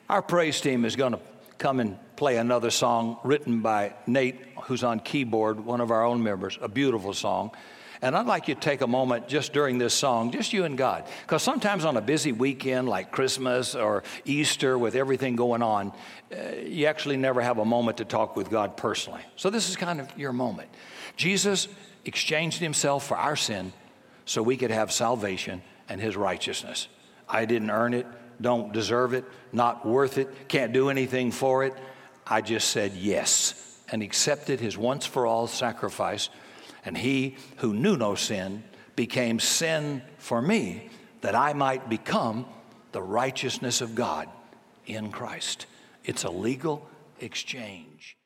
Our 0.10 0.22
praise 0.22 0.60
team 0.60 0.86
is 0.86 0.96
going 0.96 1.14
to 1.14 1.20
come 1.60 1.80
and 1.80 1.98
play 2.24 2.38
another 2.38 2.72
song 2.72 3.18
written 3.26 3.60
by 3.60 3.94
Nate, 4.08 4.40
who's 4.64 4.82
on 4.82 5.02
keyboard, 5.02 5.60
one 5.60 5.82
of 5.82 5.92
our 5.92 6.06
own 6.06 6.24
members, 6.24 6.58
a 6.62 6.70
beautiful 6.70 7.12
song. 7.12 7.52
And 8.02 8.16
I'd 8.16 8.28
like 8.28 8.48
you 8.48 8.56
to 8.56 8.62
take 8.62 8.80
a 8.80 8.88
moment 8.88 9.28
just 9.28 9.52
during 9.52 9.78
this 9.78 9.94
song, 9.94 10.32
just 10.32 10.54
you 10.54 10.64
and 10.64 10.78
God. 10.78 11.04
Because 11.24 11.44
sometimes 11.44 11.84
on 11.84 11.98
a 11.98 12.02
busy 12.02 12.32
weekend 12.32 12.88
like 12.88 13.12
Christmas 13.12 13.76
or 13.76 14.04
Easter 14.24 14.78
with 14.78 14.96
everything 14.96 15.36
going 15.36 15.62
on, 15.62 15.92
uh, 16.32 16.62
you 16.66 16.86
actually 16.86 17.18
never 17.18 17.42
have 17.42 17.58
a 17.58 17.66
moment 17.66 17.98
to 17.98 18.06
talk 18.06 18.38
with 18.38 18.50
God 18.50 18.78
personally. 18.78 19.24
So 19.36 19.50
this 19.50 19.68
is 19.68 19.76
kind 19.76 20.00
of 20.00 20.18
your 20.18 20.32
moment. 20.32 20.70
Jesus 21.18 21.68
exchanged 22.06 22.60
himself 22.60 23.06
for 23.06 23.18
our 23.18 23.36
sin 23.36 23.74
so 24.24 24.42
we 24.42 24.56
could 24.56 24.72
have 24.72 24.94
salvation 24.94 25.62
and 25.90 26.00
his 26.00 26.16
righteousness. 26.16 26.88
I 27.28 27.44
didn't 27.44 27.70
earn 27.70 27.94
it, 27.94 28.08
don't 28.40 28.72
deserve 28.72 29.14
it, 29.14 29.26
not 29.52 29.86
worth 29.86 30.18
it, 30.18 30.48
can't 30.48 30.72
do 30.72 30.90
anything 30.90 31.30
for 31.30 31.66
it. 31.66 31.74
I 32.26 32.42
just 32.42 32.70
said 32.70 32.94
yes 32.94 33.80
and 33.90 34.02
accepted 34.02 34.60
his 34.60 34.78
once 34.78 35.06
for 35.06 35.26
all 35.26 35.48
sacrifice. 35.48 36.30
And 36.86 36.98
he 36.98 37.38
who 37.58 37.74
knew 37.74 37.96
no 37.96 38.16
sin 38.16 38.64
became 38.96 39.40
sin 39.40 40.02
for 40.18 40.42
me 40.42 40.90
that 41.22 41.36
I 41.36 41.54
might 41.54 41.90
become 41.90 42.46
the 42.92 43.02
righteousness 43.02 43.82
of 43.82 43.96
God 43.96 44.30
in 44.86 45.12
Christ. 45.12 45.66
It's 46.04 46.24
a 46.24 46.30
legal 46.30 46.88
exchange. 47.20 48.18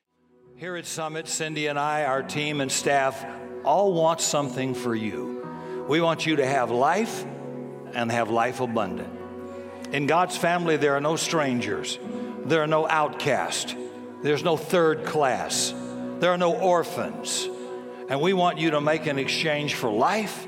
Here 0.55 0.75
at 0.75 0.87
Summit, 0.87 1.27
Cindy 1.27 1.67
and 1.67 1.77
I, 1.77 2.05
our 2.05 2.23
team 2.23 2.61
and 2.61 2.71
staff, 2.71 3.23
all 3.63 3.93
want 3.93 4.21
something 4.21 4.73
for 4.73 4.95
you. 4.95 5.85
We 5.87 6.01
want 6.01 6.25
you 6.25 6.37
to 6.37 6.45
have 6.45 6.71
life 6.71 7.23
and 7.93 8.11
have 8.11 8.29
life 8.29 8.59
abundant. 8.59 9.09
In 9.91 10.07
God's 10.07 10.35
family, 10.35 10.75
there 10.77 10.95
are 10.95 11.01
no 11.01 11.15
strangers, 11.15 11.99
there 12.45 12.61
are 12.61 12.67
no 12.67 12.87
outcasts. 12.87 13.75
There's 14.21 14.43
no 14.43 14.57
third 14.57 15.05
class. 15.05 15.73
There 16.19 16.31
are 16.31 16.37
no 16.37 16.55
orphans. 16.55 17.47
And 18.09 18.21
we 18.21 18.33
want 18.33 18.57
you 18.57 18.71
to 18.71 18.81
make 18.81 19.05
an 19.05 19.19
exchange 19.19 19.75
for 19.75 19.91
life 19.91 20.47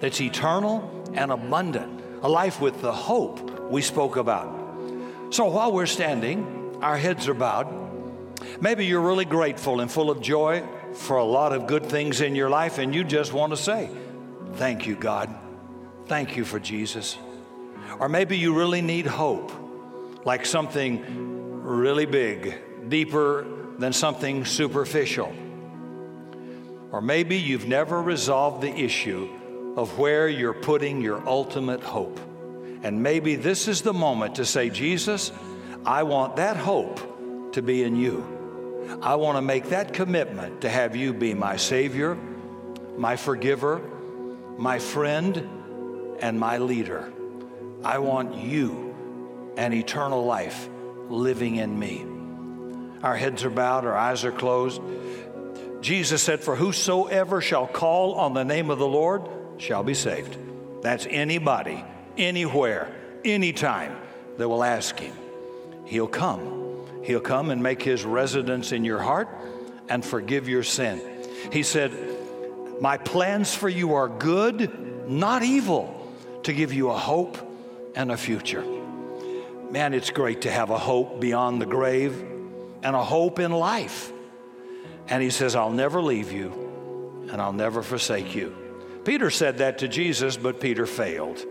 that's 0.00 0.20
eternal 0.20 1.08
and 1.14 1.32
abundant, 1.32 2.02
a 2.22 2.28
life 2.28 2.60
with 2.60 2.80
the 2.80 2.92
hope 2.92 3.70
we 3.70 3.82
spoke 3.82 4.16
about. 4.16 4.56
So 5.30 5.46
while 5.46 5.72
we're 5.72 5.86
standing, 5.86 6.76
our 6.82 6.96
heads 6.96 7.28
are 7.28 7.34
bowed. 7.34 7.68
Maybe 8.60 8.86
you're 8.86 9.00
really 9.00 9.24
grateful 9.24 9.80
and 9.80 9.90
full 9.90 10.10
of 10.10 10.20
joy 10.20 10.62
for 10.94 11.16
a 11.16 11.24
lot 11.24 11.52
of 11.52 11.66
good 11.66 11.86
things 11.86 12.20
in 12.20 12.34
your 12.34 12.50
life, 12.50 12.78
and 12.78 12.94
you 12.94 13.04
just 13.04 13.32
want 13.32 13.52
to 13.52 13.56
say, 13.56 13.90
Thank 14.54 14.86
you, 14.86 14.96
God. 14.96 15.32
Thank 16.06 16.36
you 16.36 16.44
for 16.44 16.58
Jesus. 16.58 17.16
Or 18.00 18.08
maybe 18.08 18.36
you 18.36 18.54
really 18.54 18.82
need 18.82 19.06
hope, 19.06 19.52
like 20.24 20.44
something 20.44 21.62
really 21.62 22.06
big, 22.06 22.58
deeper 22.90 23.46
than 23.78 23.92
something 23.94 24.44
superficial. 24.44 25.32
Or 26.92 27.00
maybe 27.00 27.36
you've 27.36 27.66
never 27.66 28.02
resolved 28.02 28.62
the 28.62 28.72
issue 28.72 29.28
of 29.76 29.98
where 29.98 30.28
you're 30.28 30.52
putting 30.52 31.00
your 31.00 31.26
ultimate 31.26 31.80
hope. 31.80 32.20
And 32.82 33.02
maybe 33.02 33.36
this 33.36 33.68
is 33.68 33.82
the 33.82 33.92
moment 33.92 34.34
to 34.34 34.44
say, 34.44 34.68
Jesus, 34.70 35.32
I 35.86 36.02
want 36.02 36.36
that 36.36 36.56
hope 36.56 37.52
to 37.52 37.62
be 37.62 37.84
in 37.84 37.96
you. 37.96 38.38
I 39.02 39.14
want 39.14 39.36
to 39.36 39.42
make 39.42 39.68
that 39.70 39.92
commitment 39.94 40.62
to 40.62 40.68
have 40.68 40.96
you 40.96 41.12
be 41.14 41.32
my 41.32 41.56
Savior, 41.56 42.16
my 42.96 43.16
forgiver, 43.16 43.80
my 44.58 44.78
friend, 44.78 45.48
and 46.20 46.38
my 46.38 46.58
leader. 46.58 47.12
I 47.84 47.98
want 47.98 48.34
you 48.36 49.54
and 49.56 49.72
eternal 49.72 50.24
life 50.24 50.68
living 51.08 51.56
in 51.56 51.78
me. 51.78 52.09
Our 53.02 53.16
heads 53.16 53.44
are 53.44 53.50
bowed, 53.50 53.86
our 53.86 53.96
eyes 53.96 54.24
are 54.24 54.32
closed. 54.32 54.80
Jesus 55.80 56.22
said, 56.22 56.40
For 56.40 56.54
whosoever 56.54 57.40
shall 57.40 57.66
call 57.66 58.14
on 58.14 58.34
the 58.34 58.44
name 58.44 58.70
of 58.70 58.78
the 58.78 58.86
Lord 58.86 59.22
shall 59.56 59.82
be 59.82 59.94
saved. 59.94 60.36
That's 60.82 61.06
anybody, 61.08 61.84
anywhere, 62.18 62.94
anytime 63.24 63.96
that 64.36 64.48
will 64.48 64.62
ask 64.62 64.98
him. 64.98 65.14
He'll 65.86 66.08
come. 66.08 66.86
He'll 67.02 67.20
come 67.20 67.50
and 67.50 67.62
make 67.62 67.82
his 67.82 68.04
residence 68.04 68.72
in 68.72 68.84
your 68.84 69.00
heart 69.00 69.28
and 69.88 70.04
forgive 70.04 70.48
your 70.48 70.62
sin. 70.62 71.00
He 71.50 71.62
said, 71.62 71.92
My 72.80 72.98
plans 72.98 73.54
for 73.54 73.68
you 73.68 73.94
are 73.94 74.08
good, 74.08 75.08
not 75.08 75.42
evil, 75.42 75.96
to 76.42 76.52
give 76.52 76.72
you 76.74 76.90
a 76.90 76.96
hope 76.96 77.38
and 77.94 78.12
a 78.12 78.16
future. 78.16 78.64
Man, 79.70 79.94
it's 79.94 80.10
great 80.10 80.42
to 80.42 80.50
have 80.50 80.70
a 80.70 80.78
hope 80.78 81.20
beyond 81.20 81.62
the 81.62 81.66
grave 81.66 82.26
and 82.82 82.96
a 82.96 83.02
hope 83.02 83.38
in 83.38 83.52
life. 83.52 84.12
And 85.08 85.22
he 85.22 85.30
says, 85.30 85.54
I'll 85.56 85.70
never 85.70 86.00
leave 86.00 86.32
you 86.32 87.26
and 87.30 87.40
I'll 87.40 87.52
never 87.52 87.82
forsake 87.82 88.34
you. 88.34 88.54
Peter 89.04 89.30
said 89.30 89.58
that 89.58 89.78
to 89.78 89.88
Jesus, 89.88 90.36
but 90.36 90.60
Peter 90.60 90.86
failed. 90.86 91.44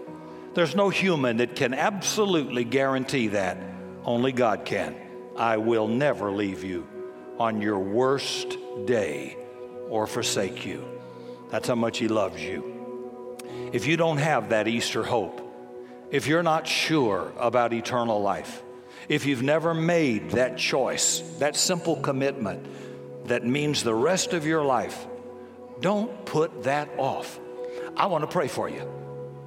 There's 0.53 0.75
no 0.75 0.89
human 0.89 1.37
that 1.37 1.55
can 1.55 1.73
absolutely 1.73 2.63
guarantee 2.63 3.29
that. 3.29 3.57
Only 4.03 4.31
God 4.31 4.65
can. 4.65 4.95
I 5.37 5.57
will 5.57 5.87
never 5.87 6.31
leave 6.31 6.63
you 6.63 6.87
on 7.39 7.61
your 7.61 7.79
worst 7.79 8.57
day 8.85 9.37
or 9.89 10.05
forsake 10.05 10.65
you. 10.65 10.85
That's 11.49 11.67
how 11.67 11.75
much 11.75 11.97
He 11.97 12.07
loves 12.07 12.41
you. 12.41 13.37
If 13.71 13.87
you 13.87 13.97
don't 13.97 14.17
have 14.17 14.49
that 14.49 14.67
Easter 14.67 15.03
hope, 15.03 15.41
if 16.11 16.27
you're 16.27 16.43
not 16.43 16.67
sure 16.67 17.31
about 17.37 17.73
eternal 17.73 18.21
life, 18.21 18.63
if 19.09 19.25
you've 19.25 19.41
never 19.41 19.73
made 19.73 20.31
that 20.31 20.57
choice, 20.57 21.19
that 21.39 21.55
simple 21.55 21.95
commitment 21.97 22.65
that 23.25 23.45
means 23.45 23.83
the 23.83 23.93
rest 23.93 24.33
of 24.33 24.45
your 24.45 24.63
life, 24.63 25.07
don't 25.81 26.25
put 26.25 26.63
that 26.63 26.89
off. 26.97 27.39
I 27.97 28.05
want 28.05 28.23
to 28.23 28.27
pray 28.27 28.47
for 28.47 28.69
you. 28.69 28.87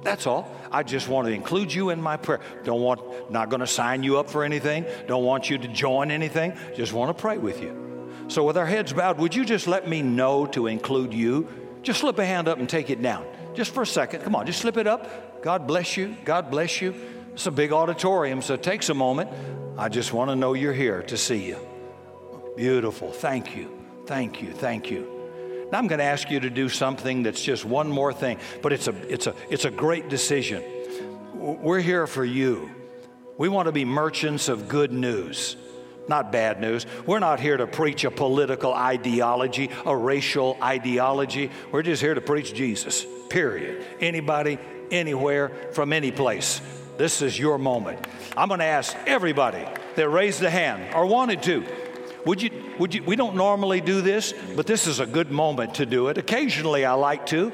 That's 0.03 0.27
all. 0.27 0.53
I 0.69 0.83
just 0.83 1.07
want 1.07 1.27
to 1.27 1.33
include 1.33 1.73
you 1.73 1.89
in 1.91 2.01
my 2.01 2.17
prayer. 2.17 2.41
Don't 2.65 2.81
want, 2.81 3.31
not 3.31 3.49
going 3.49 3.61
to 3.61 3.67
sign 3.67 4.03
you 4.03 4.19
up 4.19 4.29
for 4.29 4.43
anything. 4.43 4.85
Don't 5.07 5.23
want 5.23 5.49
you 5.49 5.57
to 5.57 5.67
join 5.69 6.11
anything. 6.11 6.57
Just 6.75 6.91
want 6.91 7.15
to 7.15 7.19
pray 7.19 7.37
with 7.37 7.61
you. 7.61 7.79
So, 8.27 8.43
with 8.43 8.57
our 8.57 8.65
heads 8.65 8.91
bowed, 8.91 9.17
would 9.19 9.33
you 9.35 9.45
just 9.45 9.67
let 9.67 9.87
me 9.87 10.01
know 10.01 10.45
to 10.47 10.67
include 10.67 11.13
you? 11.13 11.47
Just 11.83 12.01
slip 12.01 12.19
a 12.19 12.25
hand 12.25 12.47
up 12.47 12.57
and 12.57 12.69
take 12.69 12.89
it 12.89 13.01
down. 13.01 13.25
Just 13.53 13.73
for 13.73 13.83
a 13.83 13.87
second. 13.87 14.23
Come 14.23 14.35
on, 14.35 14.45
just 14.45 14.59
slip 14.59 14.77
it 14.77 14.87
up. 14.87 15.41
God 15.41 15.67
bless 15.67 15.95
you. 15.95 16.15
God 16.25 16.49
bless 16.49 16.81
you. 16.81 16.95
It's 17.33 17.47
a 17.47 17.51
big 17.51 17.73
auditorium, 17.73 18.41
so 18.41 18.53
it 18.53 18.63
takes 18.63 18.89
a 18.89 18.93
moment. 18.93 19.29
I 19.77 19.89
just 19.89 20.13
want 20.13 20.29
to 20.29 20.35
know 20.35 20.53
you're 20.53 20.71
here 20.71 21.01
to 21.03 21.17
see 21.17 21.47
you. 21.47 21.57
Beautiful. 22.55 23.11
Thank 23.11 23.55
you. 23.55 23.71
Thank 24.05 24.41
you. 24.41 24.51
Thank 24.51 24.91
you. 24.91 25.67
Now 25.71 25.79
I'm 25.79 25.87
going 25.87 25.99
to 25.99 26.05
ask 26.05 26.29
you 26.29 26.39
to 26.41 26.51
do 26.51 26.69
something 26.69 27.23
that's 27.23 27.41
just 27.41 27.65
one 27.65 27.89
more 27.89 28.13
thing, 28.13 28.37
but 28.61 28.71
it's 28.71 28.87
a, 28.87 29.11
it's 29.11 29.25
a, 29.25 29.33
it's 29.49 29.65
a 29.65 29.71
great 29.71 30.09
decision. 30.09 30.63
We're 31.33 31.79
here 31.79 32.05
for 32.05 32.23
you. 32.23 32.69
We 33.39 33.49
want 33.49 33.65
to 33.65 33.71
be 33.71 33.83
merchants 33.83 34.47
of 34.47 34.67
good 34.67 34.91
news, 34.91 35.55
not 36.07 36.31
bad 36.31 36.61
news. 36.61 36.85
We're 37.07 37.17
not 37.17 37.39
here 37.39 37.57
to 37.57 37.65
preach 37.65 38.03
a 38.03 38.11
political 38.11 38.71
ideology, 38.71 39.71
a 39.87 39.97
racial 39.97 40.55
ideology. 40.61 41.49
We're 41.71 41.81
just 41.81 42.03
here 42.03 42.13
to 42.13 42.21
preach 42.21 42.53
Jesus, 42.53 43.07
period. 43.29 43.83
Anybody, 43.99 44.59
anywhere, 44.91 45.49
from 45.71 45.91
any 45.91 46.11
place. 46.11 46.61
This 46.97 47.21
is 47.21 47.37
your 47.37 47.57
moment. 47.57 48.05
I'm 48.37 48.47
going 48.47 48.59
to 48.59 48.65
ask 48.65 48.95
everybody 49.07 49.65
that 49.95 50.09
raised 50.09 50.43
a 50.43 50.49
hand 50.49 50.93
or 50.93 51.05
wanted 51.05 51.41
to. 51.43 51.65
Would 52.25 52.41
you, 52.41 52.51
would 52.79 52.93
you, 52.93 53.03
we 53.03 53.15
don't 53.15 53.35
normally 53.35 53.81
do 53.81 54.01
this, 54.01 54.33
but 54.55 54.67
this 54.67 54.87
is 54.87 54.99
a 54.99 55.05
good 55.05 55.31
moment 55.31 55.75
to 55.75 55.85
do 55.85 56.07
it. 56.07 56.17
Occasionally 56.17 56.85
I 56.85 56.93
like 56.93 57.25
to. 57.27 57.51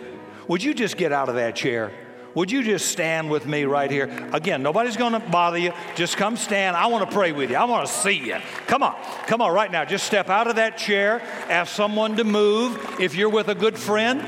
Would 0.48 0.64
you 0.64 0.74
just 0.74 0.98
get 0.98 1.12
out 1.12 1.30
of 1.30 1.36
that 1.36 1.56
chair? 1.56 1.92
Would 2.36 2.52
you 2.52 2.64
just 2.64 2.92
stand 2.92 3.30
with 3.30 3.46
me 3.48 3.64
right 3.64 3.90
here? 3.90 4.30
Again, 4.34 4.62
nobody's 4.62 4.98
going 4.98 5.14
to 5.14 5.20
bother 5.20 5.58
you. 5.58 5.74
Just 5.96 6.18
come 6.18 6.38
stand. 6.38 6.76
I 6.76 6.88
want 6.88 7.10
to 7.10 7.16
pray 7.16 7.32
with 7.32 7.50
you. 7.50 7.56
I 7.56 7.64
want 7.64 7.88
to 7.88 7.94
see 7.94 8.18
you. 8.18 8.38
Come 8.68 8.84
on. 8.84 8.96
Come 9.26 9.42
on 9.42 9.54
right 9.54 9.72
now. 9.72 9.84
Just 9.84 10.06
step 10.06 10.30
out 10.30 10.48
of 10.48 10.58
that 10.58 10.78
chair. 10.78 11.22
Ask 11.50 11.74
someone 11.74 12.16
to 12.18 12.24
move. 12.24 13.00
If 13.00 13.16
you're 13.16 13.30
with 13.30 13.48
a 13.48 13.56
good 13.56 13.78
friend, 13.78 14.24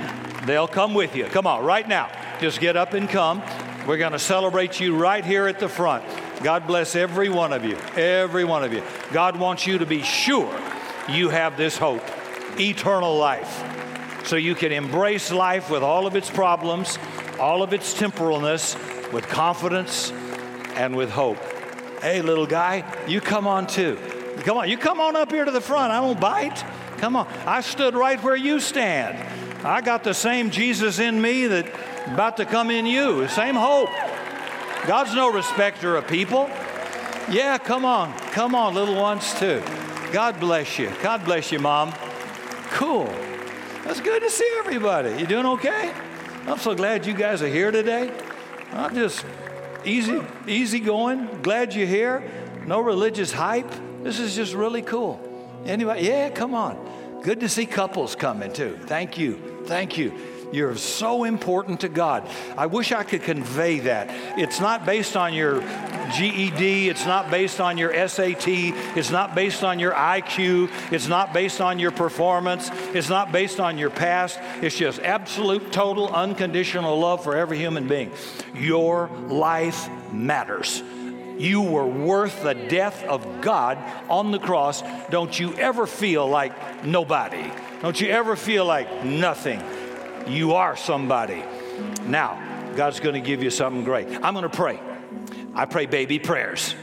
they'll 0.48 0.68
come 0.68 0.94
with 0.94 1.16
you. 1.16 1.26
Come 1.26 1.46
on 1.46 1.64
right 1.64 1.88
now. 1.88 2.10
Just 2.40 2.60
get 2.60 2.76
up 2.76 2.94
and 2.94 3.08
come. 3.08 3.44
We're 3.88 3.98
going 3.98 4.12
to 4.12 4.20
celebrate 4.20 4.80
you 4.80 4.96
right 4.96 5.26
here 5.26 5.48
at 5.48 5.60
the 5.60 5.68
front. 5.68 6.04
God 6.44 6.68
bless 6.68 6.96
every 6.96 7.30
one 7.30 7.52
of 7.52 7.66
you, 7.66 7.78
every 7.96 8.46
one 8.46 8.64
of 8.64 8.72
you. 8.74 8.84
God 9.12 9.38
wants 9.38 9.66
you 9.66 9.80
to 9.80 9.86
be 9.86 10.04
sure 10.04 10.54
you 11.10 11.30
have 11.30 11.58
this 11.58 11.78
hope, 11.78 12.04
eternal 12.60 13.18
life, 13.18 13.64
so 14.26 14.36
you 14.36 14.54
can 14.54 14.72
embrace 14.72 15.32
life 15.32 15.70
with 15.70 15.82
all 15.82 16.06
of 16.06 16.16
its 16.16 16.30
problems, 16.30 17.00
all 17.40 17.64
of 17.64 17.74
its 17.74 18.00
temporalness, 18.00 18.76
with 19.12 19.28
confidence 19.28 20.12
and 20.76 20.96
with 20.96 21.10
hope. 21.10 21.38
Hey, 22.02 22.22
little 22.22 22.48
guy, 22.48 22.84
you 23.08 23.20
come 23.20 23.48
on 23.48 23.66
too. 23.66 23.98
Come 24.42 24.58
on, 24.58 24.70
you 24.70 24.78
come 24.78 25.00
on 25.00 25.16
up 25.16 25.32
here 25.32 25.46
to 25.46 25.52
the 25.52 25.62
front. 25.62 25.92
I 25.92 26.02
don't 26.02 26.20
bite. 26.20 26.64
Come 26.98 27.16
on. 27.16 27.28
I 27.48 27.62
stood 27.62 27.96
right 27.96 28.22
where 28.24 28.36
you 28.36 28.60
stand. 28.60 29.18
I 29.64 29.82
got 29.82 30.04
the 30.04 30.14
same 30.14 30.50
Jesus 30.50 30.98
in 30.98 31.22
me 31.22 31.46
that 31.48 31.68
about 32.08 32.38
to 32.38 32.46
come 32.46 32.72
in 32.72 32.88
you. 32.88 33.22
The 33.22 33.30
same 33.30 33.56
hope. 33.56 33.90
God's 34.88 35.14
no 35.14 35.32
respecter 35.32 35.96
of 35.96 36.08
people. 36.08 36.50
Yeah, 37.30 37.60
come 37.60 37.86
on. 37.86 38.12
Come 38.32 38.56
on, 38.56 38.74
little 38.74 38.96
ones, 38.96 39.34
too. 39.36 39.62
God 40.12 40.40
bless 40.40 40.80
you. 40.80 40.92
God 41.04 41.24
bless 41.24 41.52
you, 41.52 41.60
Mom. 41.60 41.94
Cool. 42.72 43.06
That's 43.84 44.02
good 44.02 44.24
to 44.24 44.30
see 44.32 44.50
everybody. 44.58 45.20
You 45.20 45.28
doing 45.28 45.46
okay? 45.46 45.94
I'm 46.48 46.58
so 46.58 46.74
glad 46.74 47.06
you 47.06 47.14
guys 47.14 47.44
are 47.44 47.48
here 47.48 47.70
today. 47.70 48.12
I'm 48.74 48.96
just 48.96 49.24
easy, 49.86 50.22
easy 50.48 50.80
going. 50.80 51.42
Glad 51.44 51.76
you're 51.76 51.86
here. 51.86 52.24
No 52.66 52.82
religious 52.82 53.32
hype. 53.32 53.72
This 54.02 54.20
is 54.20 54.36
just 54.36 54.56
really 54.56 54.82
cool. 54.82 55.20
Anybody? 55.66 56.08
Yeah, 56.08 56.32
come 56.32 56.56
on. 56.56 57.22
Good 57.22 57.42
to 57.42 57.50
see 57.50 57.68
couples 57.68 58.16
coming 58.16 58.52
too. 58.52 58.80
Thank 58.88 59.20
you. 59.20 59.51
Thank 59.66 59.98
you. 59.98 60.14
You're 60.52 60.76
so 60.76 61.24
important 61.24 61.82
to 61.82 61.90
God. 61.90 62.28
I 62.58 62.66
wish 62.66 62.92
I 62.92 63.04
could 63.04 63.24
convey 63.24 63.80
that. 63.82 64.10
It's 64.38 64.60
not 64.60 64.86
based 64.86 65.16
on 65.16 65.34
your 65.34 65.62
GED, 66.12 66.90
it's 66.90 67.06
not 67.06 67.32
based 67.32 67.62
on 67.62 67.78
your 67.78 67.94
SAT, 68.08 68.48
it's 68.48 69.12
not 69.12 69.34
based 69.34 69.64
on 69.64 69.80
your 69.80 69.94
IQ, 69.94 70.70
it's 70.92 71.08
not 71.08 71.34
based 71.34 71.62
on 71.62 71.80
your 71.80 71.92
performance, 71.92 72.70
it's 72.94 73.08
not 73.08 73.32
based 73.32 73.62
on 73.62 73.78
your 73.78 73.90
past. 73.90 74.40
It's 74.62 74.78
just 74.78 75.00
absolute, 75.00 75.72
total, 75.72 76.10
unconditional 76.10 77.00
love 77.00 77.24
for 77.24 77.38
every 77.38 77.58
human 77.58 77.88
being. 77.88 78.12
Your 78.54 79.08
life 79.28 79.90
matters. 80.12 80.84
You 81.38 81.62
were 81.62 81.88
worth 81.88 82.44
the 82.44 82.54
death 82.54 83.04
of 83.06 83.42
God 83.42 83.78
on 84.10 84.32
the 84.32 84.40
cross. 84.40 84.84
Don't 85.10 85.40
you 85.40 85.54
ever 85.56 85.88
feel 85.88 86.28
like 86.28 86.86
nobody. 86.86 87.50
Don't 87.82 88.00
you 88.00 88.10
ever 88.10 88.36
feel 88.36 88.66
like 88.66 89.04
nothing. 89.04 89.62
You 90.28 90.54
are 90.54 90.76
somebody. 90.76 91.44
Now, 92.06 92.74
God's 92.76 93.00
going 93.00 93.16
to 93.16 93.22
give 93.22 93.42
you 93.42 93.50
something 93.50 93.84
great. 93.84 94.08
I'm 94.24 94.34
going 94.34 94.44
to 94.44 94.50
pray. 94.50 94.80
I 95.56 95.66
pray 95.66 95.88
baby 95.88 96.20
prayers. 96.20 96.76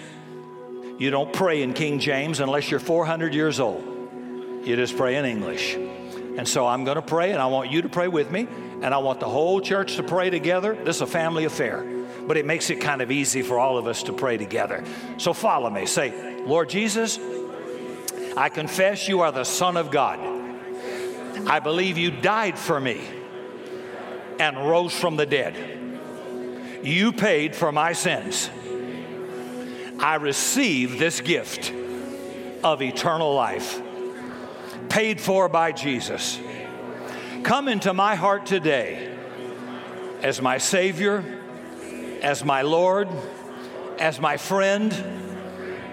You 0.99 1.11
don't 1.11 1.33
pray 1.33 1.63
in 1.63 1.73
King 1.73 2.01
James 2.01 2.41
unless 2.41 2.71
you're 2.71 2.81
400 2.81 3.33
years 3.33 3.61
old. 3.61 3.85
You 4.65 4.75
just 4.75 4.97
pray 4.97 5.17
in 5.17 5.25
English. 5.25 5.75
And 5.75 6.47
so 6.47 6.67
I'm 6.67 6.85
going 6.85 6.97
to 6.97 7.03
pray, 7.03 7.31
and 7.31 7.41
I 7.41 7.47
want 7.47 7.71
you 7.71 7.83
to 7.83 7.89
pray 7.89 8.09
with 8.09 8.31
me, 8.31 8.49
and 8.83 8.87
I 8.87 8.99
want 8.99 9.21
the 9.21 9.29
whole 9.29 9.61
church 9.61 9.97
to 9.97 10.03
pray 10.03 10.31
together. 10.31 10.75
This 10.75 10.97
is 10.97 11.03
a 11.03 11.07
family 11.07 11.45
affair, 11.45 11.87
but 12.27 12.37
it 12.37 12.45
makes 12.45 12.71
it 12.71 12.81
kind 12.81 13.01
of 13.01 13.13
easy 13.13 13.43
for 13.43 13.59
all 13.59 13.79
of 13.79 13.87
us 13.87 14.03
to 14.05 14.13
pray 14.13 14.37
together. 14.37 14.85
So 15.17 15.33
follow 15.33 15.71
me. 15.71 15.87
Say, 15.87 16.43
Lord 16.45 16.69
Jesus, 16.69 17.19
I 18.37 18.49
confess 18.49 19.09
you 19.09 19.21
are 19.21 19.33
the 19.33 19.45
Son 19.45 19.77
of 19.77 19.91
God. 19.91 20.38
I 21.47 21.61
believe 21.61 21.99
you 21.99 22.11
died 22.11 22.59
for 22.59 22.81
me 22.81 23.01
and 24.39 24.57
rose 24.57 24.95
from 24.95 25.17
the 25.17 25.27
dead. 25.27 25.57
You 26.83 27.13
paid 27.13 27.57
for 27.57 27.73
my 27.73 27.93
sins. 27.93 28.51
I 29.99 30.15
receive 30.17 30.99
this 30.99 31.21
gift 31.21 31.73
of 32.63 32.83
eternal 32.83 33.35
life, 33.35 33.81
paid 34.89 35.21
for 35.21 35.49
by 35.49 35.73
Jesus. 35.73 36.39
Come 37.43 37.69
into 37.69 37.93
my 37.93 38.15
heart 38.15 38.47
today 38.47 39.17
as 40.23 40.41
my 40.41 40.59
Savior, 40.59 41.25
as 42.23 42.45
my 42.45 42.63
Lord, 42.63 43.09
as 43.99 44.21
my 44.21 44.37
friend, 44.37 44.93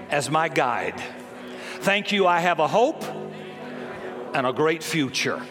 as 0.09 0.29
my 0.29 0.49
guide. 0.49 1.01
Thank 1.79 2.11
you, 2.11 2.27
I 2.27 2.39
have 2.39 2.59
a 2.59 2.67
hope 2.67 3.03
and 4.35 4.45
a 4.45 4.51
great 4.51 4.83
future. 4.83 5.41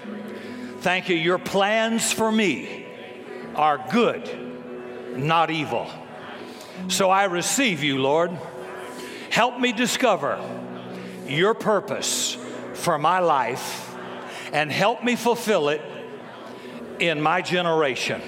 Thank 0.80 1.08
you, 1.08 1.16
your 1.16 1.38
plans 1.38 2.12
for 2.12 2.30
me 2.30 2.84
are 3.54 3.82
good, 3.90 5.16
not 5.16 5.50
evil. 5.50 5.88
So 6.88 7.08
I 7.08 7.24
receive 7.24 7.82
you, 7.82 7.98
Lord. 7.98 8.30
Help 9.30 9.58
me 9.58 9.72
discover 9.72 10.38
your 11.26 11.54
purpose 11.54 12.36
for 12.74 12.98
my 12.98 13.20
life 13.20 13.96
and 14.52 14.70
help 14.70 15.02
me 15.02 15.16
fulfill 15.16 15.70
it 15.70 15.80
in 16.98 17.22
my 17.22 17.40
generation. 17.40 18.20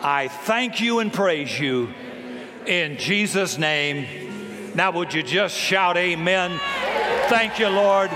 I 0.00 0.28
thank 0.28 0.80
you 0.80 1.00
and 1.00 1.12
praise 1.12 1.58
you 1.58 1.92
in 2.64 2.96
Jesus' 2.96 3.58
name. 3.58 4.72
Now, 4.76 4.92
would 4.92 5.12
you 5.12 5.24
just 5.24 5.56
shout 5.56 5.96
amen? 5.96 6.60
Thank 7.28 7.58
you, 7.58 7.68
Lord. 7.68 8.10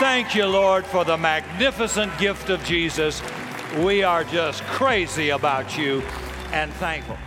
Thank 0.00 0.34
you, 0.34 0.46
Lord, 0.46 0.86
for 0.86 1.04
the 1.04 1.18
magnificent 1.18 2.16
gift 2.18 2.48
of 2.48 2.64
Jesus. 2.64 3.20
We 3.80 4.02
are 4.02 4.24
just 4.24 4.62
crazy 4.62 5.28
about 5.28 5.76
you 5.76 6.00
and 6.52 6.72
thankful. 6.72 7.18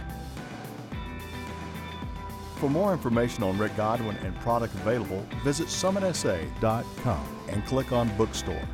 For 2.55 2.71
more 2.71 2.91
information 2.91 3.43
on 3.43 3.59
Rick 3.59 3.77
Godwin 3.77 4.15
and 4.23 4.35
product 4.39 4.73
available, 4.73 5.23
visit 5.43 5.67
summitsa.com 5.67 7.23
and 7.49 7.63
click 7.67 7.91
on 7.91 8.09
Bookstore. 8.17 8.67